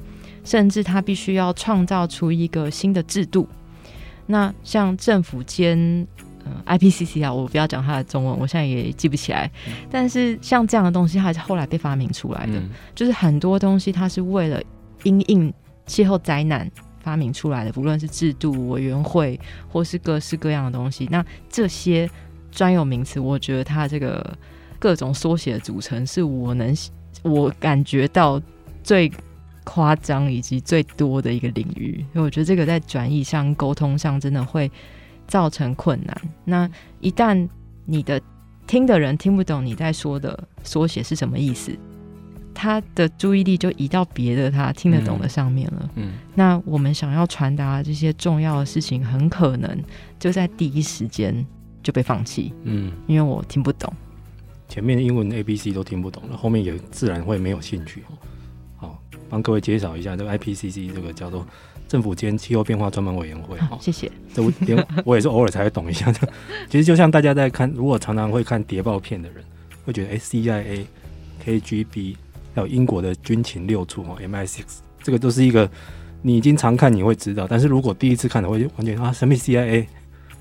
[0.44, 3.48] 甚至它必须要创造出一个新的制度。
[4.26, 5.78] 那像政府间
[6.44, 9.50] 嗯，IPCC 啊，我不要讲它的中文，我现在也记不起来。
[9.68, 14.60] 嗯、但是像这样的东西，它是后来被发明出来的，嗯、就是很多东西它是为了
[15.04, 15.54] 因应
[15.86, 16.68] 气候灾难
[17.00, 21.08] 发明出来的，不论是制度委员会或是各式各样的东西。
[21.12, 22.10] 那这些
[22.52, 24.36] 专有名词，我觉得它这个
[24.80, 26.76] 各种缩写的组成，是我能
[27.26, 28.42] 我感觉到
[28.84, 29.12] 最
[29.64, 32.00] 夸张以及最多的一个领域。
[32.14, 34.72] 因为我觉得这个在转译上、沟通上，真的会。
[35.28, 36.16] 造成困难。
[36.44, 37.50] 那一旦
[37.84, 38.22] 你的
[38.68, 41.76] 听的人听不懂你在说的缩写是什么意思，
[42.54, 45.90] 他的注意力就移到别的他听得懂的上面了。
[45.96, 49.84] 嗯，嗯，那我们想要传达这些重要的事情，很可能
[50.20, 51.44] 就在第一时间
[51.82, 52.54] 就被放弃。
[52.62, 53.92] 嗯，因为我听不懂，
[54.67, 58.04] 前面的英文 A B C 都听不懂了，后面也自然会没有兴趣。
[58.75, 61.45] 好，帮各位介绍一下这个 I P C C，这个叫做。
[61.88, 64.12] 政府间气候变化专门委员会，好，谢谢。
[64.34, 66.28] 这我连我也是偶尔才会懂一下的。
[66.67, 69.43] 其实就像大家在看，如果常常会看谍报片的人，
[69.86, 70.86] 会觉得哎，CIA、
[71.45, 72.15] KGB
[72.56, 74.63] 还有英国的军情六处哦，MI6，
[75.04, 75.69] 这个都是一个
[76.23, 79.86] 你已经常看你会知道，但是如果第一次看的会完全啊，什么 CIA？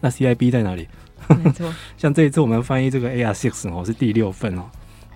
[0.04, 0.86] 那 CIB 在哪里？
[1.42, 1.74] 没错。
[1.96, 4.64] 像这一次我们翻译这个 AR Six 哦，是第六份哦，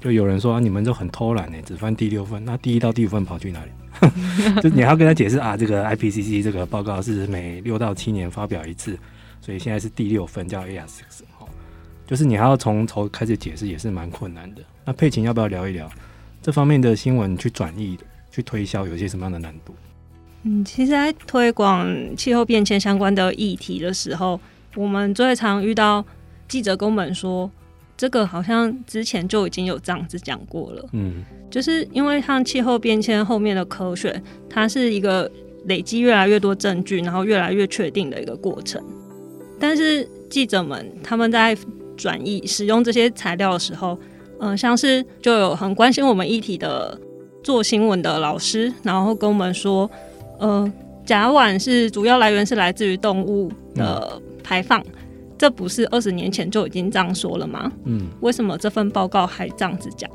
[0.01, 3.70] 就有人说啊，你们都很偷懒呢，只翻第六份，那第一到第五份跑去哪里？
[4.62, 8.98] 就你要跟他解释啊，这个 IPCC 这个报告是每六到七年发表一次，
[9.42, 11.46] 所以现在是第六份叫 AR6 哦，
[12.07, 14.62] 就是你还要从头开始解释，也是蛮困难的。
[14.87, 15.87] 那佩琴要不要聊一聊
[16.40, 17.98] 这方面的新闻去转译、
[18.31, 19.74] 去推销，有些什么样的难度？
[20.44, 24.40] 嗯，其实，在推广气候变迁相关的议题的时候，
[24.78, 26.04] 我们最常遇到
[26.46, 27.50] 记者跟我们说。
[28.00, 35.28] 这个好像之前就已经有这样子讲过了，嗯，就是因为像气候变迁后面的科学，它是一个
[35.64, 38.80] 累积越来越多证据，然后越来越确定的一个过程。
[39.58, 41.58] 但是记者们他们在
[41.96, 43.98] 转译使用这些材料的时候，
[44.38, 46.96] 嗯、呃，像是就有很关心我们议题的
[47.42, 49.90] 做新闻的老师，然后跟我们说，
[50.38, 50.72] 呃，
[51.04, 54.80] 甲烷是主要来源是来自于动物的排放。
[54.80, 55.04] 嗯
[55.40, 57.70] 这不是二十年前就已经这样说了吗？
[57.84, 60.11] 嗯，为什么这份报告还这样子讲？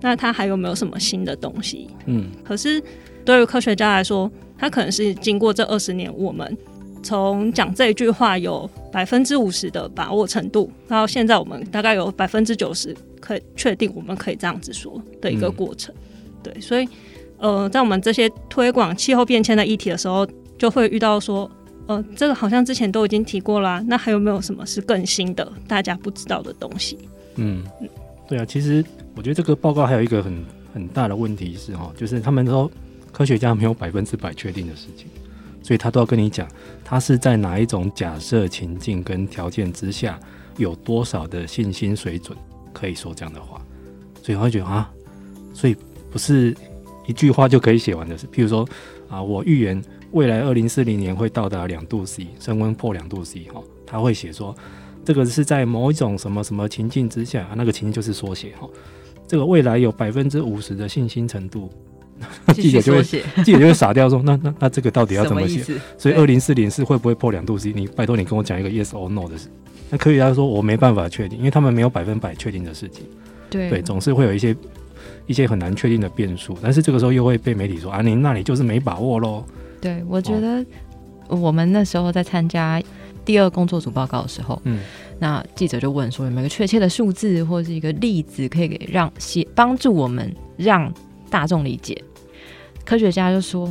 [0.00, 1.88] 那他还有没有什么新的东西？
[2.06, 2.82] 嗯，可是
[3.24, 6.58] 对于科学家来说，他可能是经过这二十年，我们
[7.04, 15.94] 从讲这一句话有百分之五十的把握程度，到现在我们大概有百分之九十可以确定我们可以这样子说的一个过程。
[15.94, 16.88] 嗯、对，所以
[17.38, 20.26] 呃，在我们这些推广气候变迁的议题的时候，
[20.58, 21.48] 就会遇到说。
[21.86, 26.98] 呃，这个好像之前都已经提过啦，那还有没有什么是更新的，大家不知道的东西？
[27.36, 27.62] 嗯，
[28.26, 28.82] 对啊，其实
[29.14, 32.70] 我觉得这个报告还有一个很很大的问题是哈，就是他们说
[33.12, 35.08] 科学家没有百分之百确定的事情，
[35.62, 36.48] 所以他都要跟你讲，
[36.82, 40.18] 他是在哪一种假设情境跟条件之下，
[40.56, 42.34] 有多少的信心水准
[42.72, 43.60] 可以说这样的话，
[44.22, 44.90] 所以我会觉得啊，
[45.52, 45.76] 所以
[46.10, 46.56] 不是
[47.06, 48.66] 一句话就可以写完的事，譬如说
[49.10, 49.84] 啊，我预言。
[50.14, 54.56] 未来二零四零年会到达两度 C 升温破两度 C 哈，他会写说
[55.04, 58.68] 这个是在某一种什么什么情境之下，那个情境就是缩写哈。
[59.26, 61.68] 这个未来有百分之五十的信心程度，
[62.54, 63.02] 记者就会
[63.42, 65.64] 记者就会傻掉说，那那那这个到底要怎么写？
[65.98, 67.72] 所以二零四零是会不会破两度 C？
[67.74, 69.48] 你拜托你跟我讲一个 yes or no 的事。
[69.90, 73.04] 那科学家说我没办法确定，因为他们没有百分百确定的事情。
[73.50, 74.54] 对对，总是会有一些
[75.26, 76.56] 一些很难确定的变数。
[76.62, 79.44] 但是这个时候又会被媒体说啊，你那里就是没把握喽。
[79.84, 80.64] 对，我觉得
[81.28, 82.82] 我们那时候在参加
[83.22, 84.80] 第二工作组报告的时候，嗯，
[85.18, 90.90] 那记者就问说有没有个确切的数字或者是一个例子可以给让协帮助我们让
[91.28, 92.02] 大众理解？
[92.82, 93.68] 科学家就说，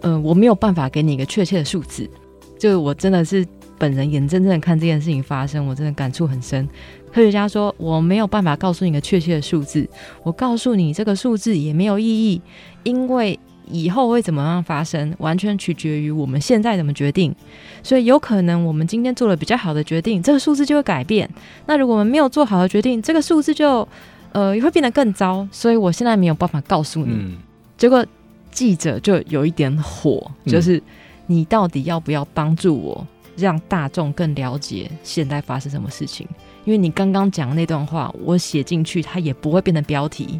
[0.00, 2.10] 嗯、呃，我没有办法给你一个确切的数字，
[2.58, 3.46] 就我真的是
[3.78, 6.68] 本人眼睁睁的看这件事情发生，我真的感触很深。
[7.12, 9.88] 科学家说我没有办法告诉你一个确切的数字，
[10.24, 12.42] 我告诉你这个数字也没有意义，
[12.82, 13.38] 因为。
[13.66, 17.34] 以后会怎么样发生，完全取决于我们现在怎么决定。
[17.82, 21.28] 所以有可能我们今天做了比较好的决定，这个数字就会改变。
[21.66, 23.86] 那如果我们没有做好的决定，这个数字就
[24.32, 25.46] 呃也会变得更糟。
[25.50, 27.12] 所以我现在没有办法告诉你。
[27.12, 27.38] 嗯、
[27.76, 28.04] 结果
[28.50, 30.82] 记者就有一点火，就是
[31.26, 33.06] 你到底要不要帮助我，
[33.36, 36.26] 让大众更了解现在发生什么事情？
[36.64, 40.38] 因为你刚刚讲的那段话，我写进去，它也不会变成标题。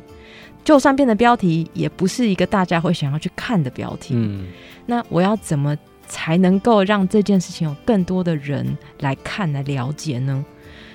[0.65, 4.15] 就算变成标题，也不是一个大家会想要去看的标题。
[4.17, 4.47] 嗯，
[4.87, 10.45] 那我要怎么才能够让这件事情有更多的人来看、来了解呢？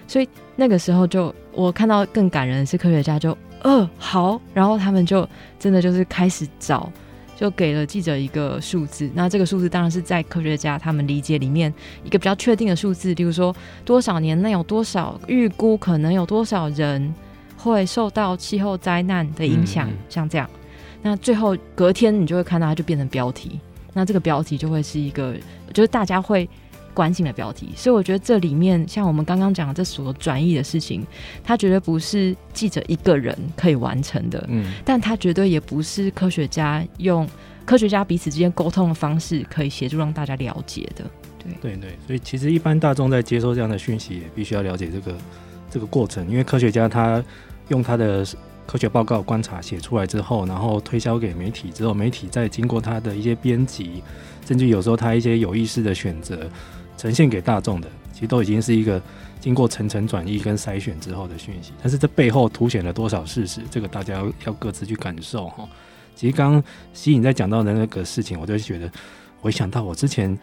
[0.08, 5.28] 所以那个时候就，就我看到更感人的是科学家就，呃，好，然后他们就
[5.60, 6.92] 真的就是开始找
[7.36, 9.10] 就给了记者一个数字。
[9.16, 13.54] 那这个数字当然是在科学家他们理解里面一个比较确定的数字，例如说
[13.84, 17.14] 多少年内有多少预估可能有多少人
[17.72, 20.50] 会受到气候灾难的影响，嗯、像这样。
[21.02, 23.60] 那最后隔天你就会看到它就变成标题，
[23.94, 25.36] 那这个标题就会是一个
[25.74, 26.48] 就是大家会。
[26.96, 31.06] 关心的标题，所以我觉得这里面像我们刚刚讲的这所转译的事情，
[31.44, 37.28] 它绝对不是记者一个人可以完成的，嗯，但它绝对也不是科学家用
[37.66, 41.04] 科学家彼此之间沟通的方式可以协助让大家了解的，
[41.38, 41.54] 对。
[41.62, 45.18] 对对，所以其实一般大众在接收这样的讯息，也必须要了解这个
[45.70, 47.22] 这个过程，因为科学家他
[47.70, 48.26] 用他的
[48.66, 54.02] 科学报告观察写出来之后，然后推销给媒体之后，媒体再经过他的一些编辑，
[54.46, 56.50] 甚至有时候他一些有意识的选择。
[56.98, 59.02] 呈现给大众的，其实都已经是一个
[59.42, 61.74] 经过层层转译跟筛选之后的讯息。
[61.82, 65.68] 但是这背后凸显了多少事实，这个大家要各自去感受哈。
[66.16, 66.64] 其实刚刚
[66.94, 68.90] 希颖在讲到的那个事情，我就觉得，
[69.42, 70.40] 我想到我之前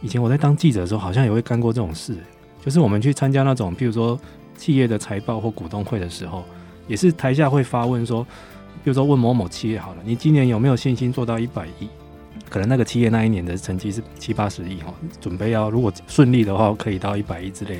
[0.00, 2.16] 以前我在当记者的时候，好像也会干过这种事，
[2.64, 4.16] 就是我们去参加那种，譬如说
[4.56, 6.44] 企业的财报或股东会的时候，
[6.88, 8.24] 也是台下会发问说，
[8.82, 11.88] 比如说问某某企业好了，你今年有没有信心做到一百亿？
[12.48, 17.74] 可能那个企业那一年的成绩是七八十亿哈，准备要如果顺利的话，可以到一百亿之类。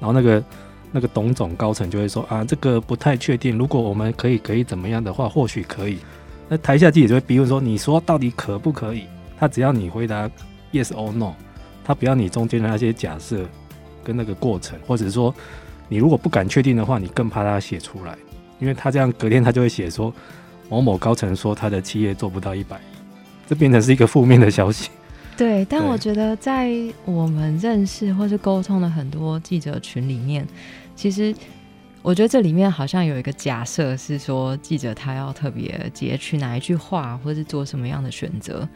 [0.00, 0.44] 然后那个
[0.90, 3.56] 那个董总高层就会说啊，这个不太确定。
[3.56, 5.98] 如果我们可以可以怎么样的话，或许可以。
[6.48, 9.04] 那台下记者就会逼问说，你说到底可不可以？
[9.38, 10.28] 他只要你回答
[10.72, 11.32] yes or no，
[11.84, 13.46] 他不要你中间的那些假设
[14.02, 15.32] 跟那个过程，或者说
[15.88, 18.16] 你如果不敢确定的话，你更怕他写出来，
[18.58, 20.12] 因为他这样隔天他就会写说
[20.68, 22.80] 某某高层说他的企业做不到一百亿。
[23.46, 24.90] 这变成是一个负面的消息。
[25.36, 26.72] 对，但我觉得在
[27.04, 30.46] 我们认识或是沟通的很多记者群里面，
[30.94, 31.34] 其实
[32.02, 38.66] 我觉得这里面好像有一个假设是说，记者他要特别截取哪一句话，或是做什么样的选择。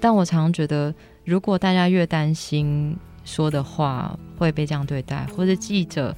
[0.00, 6.16] 但我常常觉得，如果大家越担心说的话会被这样对待，或者记者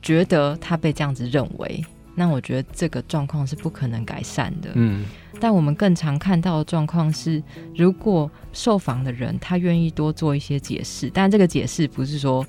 [0.00, 1.84] 觉得他被这样子认为，
[2.20, 4.70] 那我觉得这个状况是不可能改善的。
[4.74, 5.06] 嗯。
[5.40, 7.42] 但我们更常看到的状况是，
[7.74, 12.46] 如果受访的人他愿意多做一些解释，但这个解释不是说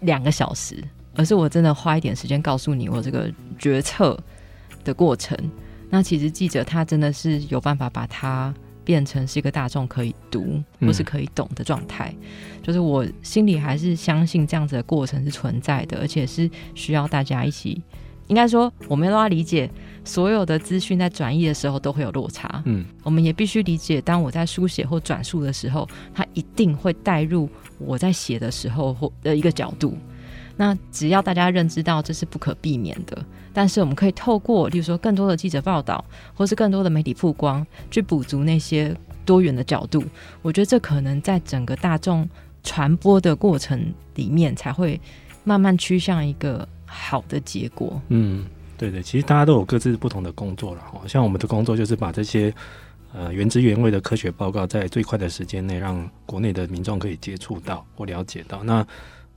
[0.00, 0.82] 两个小时，
[1.14, 4.18] 而是我真的花一点时间告诉你我这个决策
[4.82, 5.36] 的过程。
[5.90, 8.54] 那其实记者他真的是有办法把它
[8.86, 12.14] 变成是一个大众可以读或是可以懂的状态。
[12.22, 12.62] 嗯。
[12.62, 17.82] 就是我心里还是相信这样子的过程是存在的，而且是需要大家一起。
[18.30, 19.68] 应该说，我们都要理解，
[20.04, 22.62] 所有的资讯在转译的时候都会有落差。
[22.64, 29.98] 嗯，我们也必须理解，当我在书写或转述的时候，它一定会带入我在写的时候或的一个角度。
[30.56, 33.18] 那只要大家认知到这是不可避免的，
[33.52, 40.04] 但是我们可以透过，例如说更多的记者报道，或是更多的媒体曝光，去补足那些多元的角度。
[40.40, 42.28] 我觉得这可能在整个大众
[42.62, 45.00] 传播的过程里面，才会
[45.42, 46.68] 慢慢趋向一个。
[46.92, 48.44] 好的结果，嗯，
[48.76, 50.82] 对对，其实大家都有各自不同的工作了。
[51.06, 52.52] 像我们的工作就是把这些
[53.12, 58.64] 呃原汁原味的科学报告，在最快的时间内让国内的民众可以接触到或了解到。
[58.64, 58.84] 那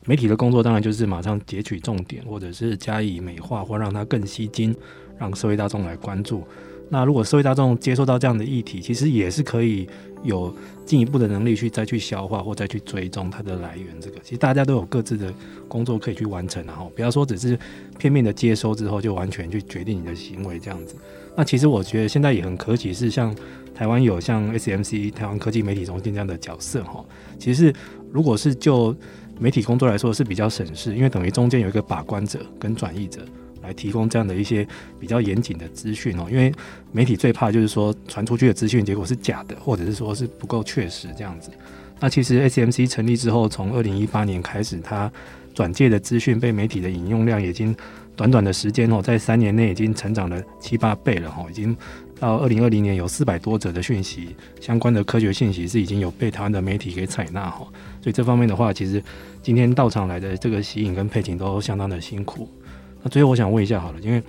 [0.05, 4.75] 媒体的工作当然就是马上截取重点，或者是加以美化，或让它更吸睛，
[5.19, 6.45] 让社会大众来关注。
[6.93, 9.89] 那如果社会大众接受到这样的议题，其实也是可以
[10.21, 13.87] 有进一步的能力去再去消化或再去追踪它的来源。
[13.99, 15.33] 这个其实大家都有各自的
[15.67, 17.57] 工作可以去完成，然后不要说只是
[17.97, 20.93] 片面的接收之后就完全去决定你的行为这样子。
[21.35, 23.35] 那其实我觉得现在也很可喜，是像
[23.73, 27.03] 台湾有像 SMC 台湾科技媒体中心这样的角色哈。
[27.39, 27.73] 其实
[28.11, 28.95] 如果是就
[29.39, 33.25] 媒体工作来说是比较省事，因为等于中间有一个把关者跟转译者。
[33.63, 34.67] 来提供这样的一些
[34.99, 36.53] 比较严谨的资讯哦，因为
[36.91, 41.49] 媒体最怕就是说传出去的资讯结果是假的，或者是说是不够确实这样子。
[41.99, 45.09] 那其实 SMC 成立之后，从二零一八年开始，它
[45.53, 47.73] 转介的资讯被媒体的引用量已经
[48.15, 51.75] 短短的时间哦，在三年内已经成长了七八倍了哈，已经
[52.19, 57.59] 到二零二零年有四百多则的讯息相关的科学信息是已经有被台湾的媒体给采纳哈，
[58.01, 59.01] 所以这方面的话，其实
[59.41, 62.49] 今天到场来的这个吸引跟佩琴都相当的辛苦。
[63.03, 64.23] 那最后我想问一下好了，因为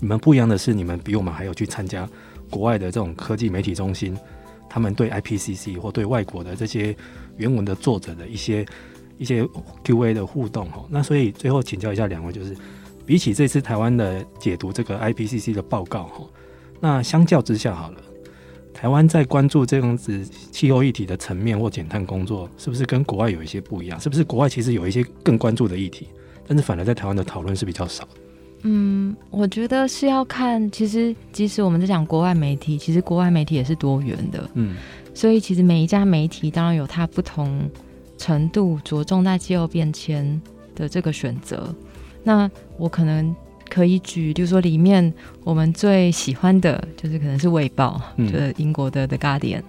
[0.00, 2.08] 你们不一样的是，你们比我们还有去参加
[2.50, 4.16] 国外的这种科技媒体中心，
[4.68, 6.96] 他们对 IPCC 或对外国的这些
[7.36, 8.66] 原文的作者的一些
[9.18, 9.46] 一些
[9.84, 10.84] Q&A 的互动哈。
[10.90, 12.56] 那所以最后请教一下两位，就是
[13.04, 16.24] 比起这次台湾的解读这个 IPCC 的报告哈，
[16.80, 18.00] 那相较之下好了，
[18.72, 24.00] 台湾在关注这样子气候议题的层面或减碳工作，是不是跟国外有一些不一样？
[24.00, 26.08] 是不是国外其实有一些更关注的议题？
[26.52, 28.10] 但是反而在台湾的讨论是比较少的。
[28.64, 34.50] 嗯，我觉得是要看，其实即使我们在讲国外媒体，其实国外媒体也是多元的。
[34.52, 34.76] 嗯，
[35.14, 37.70] 所以其实每一家媒体当然有它不同
[38.18, 40.38] 程度着重在气候变迁
[40.74, 41.74] 的这个选择。
[42.22, 43.34] 那我可能
[43.70, 45.10] 可以举，就是说里面
[45.42, 47.98] 我们最喜欢的就是可能是《卫报》，
[48.30, 49.60] 就是英国的《The Guardian》。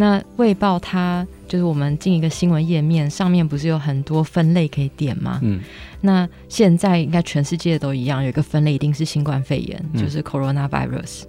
[0.00, 5.38] 那《卫报》它就是我们进一个新闻页面，上面不是有很多分类可以点吗？
[5.42, 5.60] 嗯。
[6.00, 11.24] 那现在应该全世界都一样，有一个分类一定是新冠肺炎，就是 coronavirus。
[11.24, 11.28] 嗯。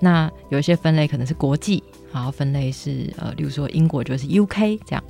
[0.00, 5.02] 那有一些分类可能是国际，然后分类是呃，例如说英国就是 UK 这样。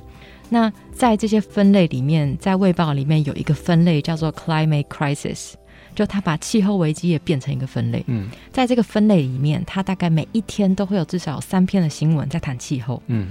[0.47, 5.55] 那在这些分类里面，在《卫报》里面有一个分类叫做 climate crisis，
[5.95, 8.03] 就他把气候危机也变成一个分类。
[8.07, 13.01] 嗯，在这个分类里面，他大概每一天都会有至少三篇的新闻在谈气候。
[13.07, 13.27] 嗯，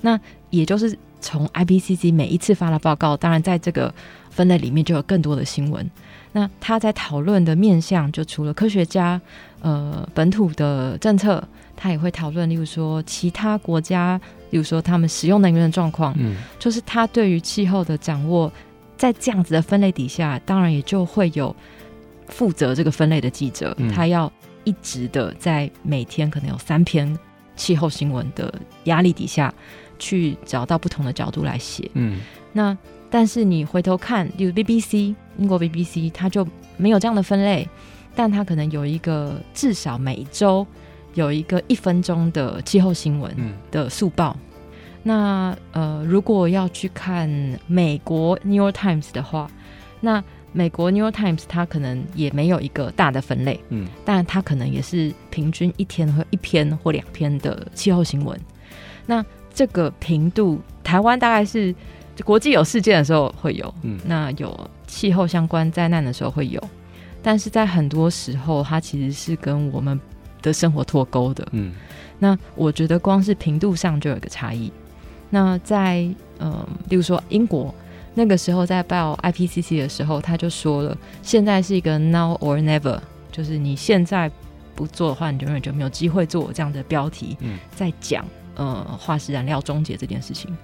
[0.00, 0.18] 那
[0.50, 3.92] 也就是从 IPCC 每一次发了报告，当然在这个
[4.30, 5.88] 分类里面就有更多的新闻。
[6.32, 9.20] 那他在讨论的面向，就除了科学家，
[9.60, 11.42] 呃，本土的政策，
[11.76, 14.18] 他也会讨论，例如说其他国家，
[14.50, 18.50] 例如说他们使用能源的状况，嗯，就是他对于气候的掌握，
[18.96, 21.54] 在这样子的分类底下，当然也就会有
[22.32, 24.32] 负责这个分类的记者，嗯，他要
[24.64, 27.16] 一直的在每天可能有三篇
[27.54, 28.52] 气候新闻的
[28.84, 29.52] 压力底下，
[29.98, 32.18] 去找到不同的角度来写，嗯，
[32.52, 32.76] 那。
[33.14, 37.68] 但是你回头看，例如 BBC 英国 BBC，它就没有这样的分类，
[38.14, 40.66] 但它可能有一个至少每一周
[41.12, 43.30] 有一个一分钟的气候新闻
[43.70, 44.34] 的速报。
[44.40, 44.70] 嗯、
[45.02, 47.28] 那呃，如果要去看
[47.66, 49.46] 美国 New York Times 的话，
[50.00, 58.38] 那美国 New York Times 它可能也没有一个大的分类，嗯，但它可能也是平均一天会一篇或两篇的气候新闻。
[59.06, 61.74] 那这个频度，台湾大概是。
[62.14, 66.62] 就国际有事件的时候会有，嗯，那有气候相关灾难的时候会有，
[67.22, 69.98] 但是在很多时候，它其实是跟我们
[70.42, 71.72] 的生活脱钩的，嗯。
[72.18, 74.70] 那我觉得光是频度上就有一个差异。
[75.30, 76.06] 那在
[76.38, 77.74] 嗯，例如说英国
[78.14, 82.98] 那个时候在报 IPCC 的时候，他就说了，现在是一个 now or never，
[83.30, 84.30] 就是你现在
[84.74, 90.54] 不做的话，你永远就没有机会做这样的标题，嗯，在讲呃化石燃料终结这件事情。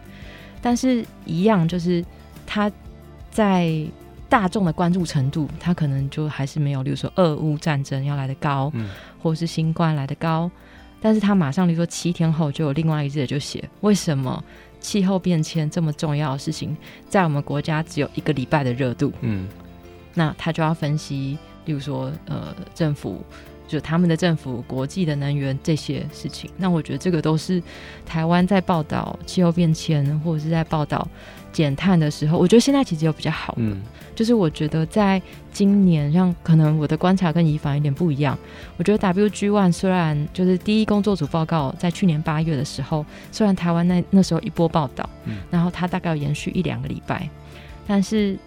[0.61, 2.05] 但是，一样就是
[2.47, 2.71] 他
[3.31, 3.87] 在
[4.29, 8.91] 大众的关注程度，他可能就还是没有，例如说俄乌战争要来得高，嗯，
[9.23, 10.51] 或是新冠来得高。
[11.01, 14.43] 但是他马上，例如说七天后就有另外一个记者就写，为什么
[14.81, 16.77] 气候变迁这么重要的事情，
[17.09, 19.13] 在我们国家只有一个礼拜的热度？
[19.21, 19.49] 嗯，
[20.15, 23.23] 那他就要分析，例如说呃，政府。
[23.69, 27.63] 就他们的政府、国际的能源这些事情，那我觉得这个都是
[28.07, 31.07] 台湾在报道气候变迁或者是在报道
[31.53, 33.83] 减碳的时候，我觉得现在其实有比较好的，嗯、
[34.15, 35.21] 就是我觉得在
[35.53, 38.37] 今年，像可能我的观察跟以往有点不一样。
[38.79, 47.29] 我觉得 WG One 虽然就是第一工作组报告在去年八月的时候，虽然台湾那那时候一波报道，嗯、然后它大概要延续一两个礼拜，
[47.87, 48.39] 但是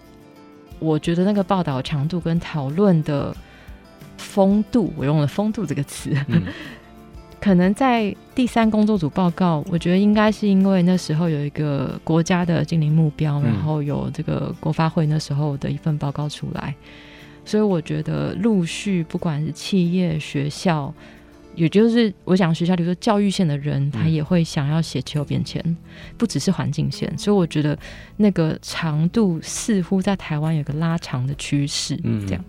[0.80, 3.32] 我觉得那个报道强度跟讨论的。
[4.22, 6.44] 风度，我用了“风度”这个词，嗯、
[7.40, 16.74] 可能在第三工作组报告，我觉得应该是因为那时候有一个国家的经营目标，嗯、然后有这个国发会那时候的一份报告出来，
[17.44, 20.94] 所以我觉得陆续不管是企业、学校，
[21.56, 25.76] 也就是我讲学校，比如说教育线的人，他也会想要写气候变迁，嗯、
[26.16, 27.76] 不只是环境线，所以我觉得
[28.16, 32.44] 那个长度似乎在台湾有个拉长的趋势，嗯，这样。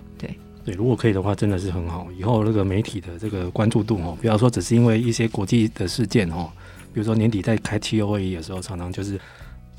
[0.65, 2.07] 对，如果可以的话，真的是很好。
[2.17, 6.49] 以后那个媒体的这个关注度哦，不要说只是因为一些国际的事件哦，
[6.93, 9.19] 比如说年底在开 T O A 的时候，常常就是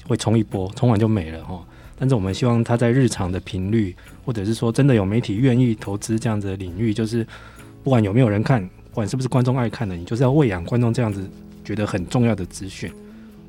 [0.07, 1.65] 会冲一波，冲完就没了哈。
[1.97, 7.27] 但是我们希望他在日常的频率，或者是说真的有媒体愿意投资这样子的领域，就是
[7.83, 11.27] 不管有没有人看，不管是不是观众爱看的，你就是要喂养观众这样子
[11.65, 12.93] 觉得很重要的资讯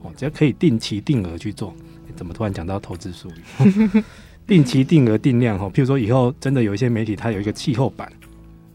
[0.03, 0.11] 哦。
[0.15, 1.73] 只要可以定期定额去做，
[2.15, 4.03] 怎么突然讲到投资术语？
[4.47, 8.11] 定期定额定量哈，譬如说以后真的有一些媒体，它有一个气候版，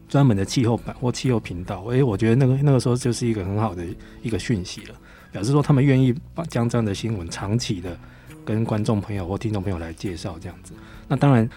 [0.09, 3.85] 专门的气候版或气候频道，诶，我觉得那个那个时候就是一个很好的
[4.21, 4.95] 一个讯息了，
[5.31, 7.97] 表示说他们愿意把将这样的新闻长期的
[8.43, 10.73] 跟观众朋友或听众朋友来介绍这样子。
[11.07, 11.49] 那当然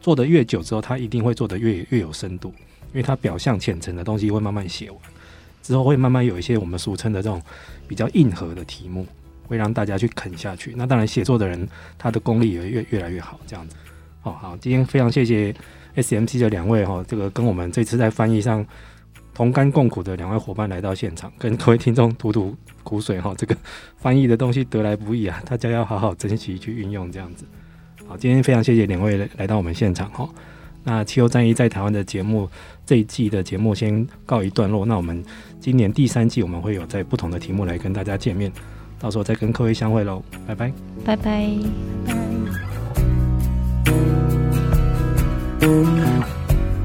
[0.00, 2.48] 做得越久之后，他一定会做得越越有深度，
[2.88, 4.98] 因为他表象浅层的东西会慢慢写完，
[5.62, 7.40] 之后会慢慢有一些我们俗称的这种
[7.86, 9.06] 比较硬核的题目。
[9.52, 10.72] 会让大家去啃下去。
[10.74, 13.38] 那当然，写作的人他的功力也越越来越好。
[13.46, 13.76] 这样子，
[14.22, 15.54] 好好，今天非常谢谢
[15.94, 18.64] SMC 的两位哈，这个跟我们这次在翻译上
[19.34, 23.34] 同甘共苦的两位伙伴来到现场，跟各位听众吐吐苦水哈。
[23.36, 23.54] 这个
[23.98, 27.12] 翻译的东西得来不易啊，大家要好好珍惜去运用。
[27.12, 27.44] 这样子，
[28.06, 30.26] 好，今天非常谢谢两位来到我们现场哈。
[30.84, 32.48] 那气候战役在台湾的节目
[32.84, 34.84] 这一季的节目先告一段落。
[34.84, 35.22] 那我们
[35.60, 38.50] 今年第三季我们会有在不同的题目来跟大家见面，
[39.02, 40.72] 到时候再跟各位相会喽，拜拜，
[41.04, 41.48] 拜拜，
[42.06, 42.12] 拜。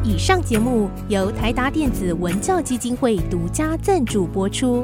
[0.03, 4.83] 以上节目由台达电子文教基金会独家赞助播出。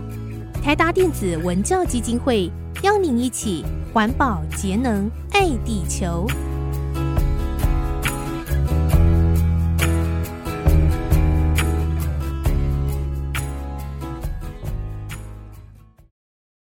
[0.61, 2.51] 台达电子文教基金会
[2.83, 6.27] 邀您一起环保节能爱地球。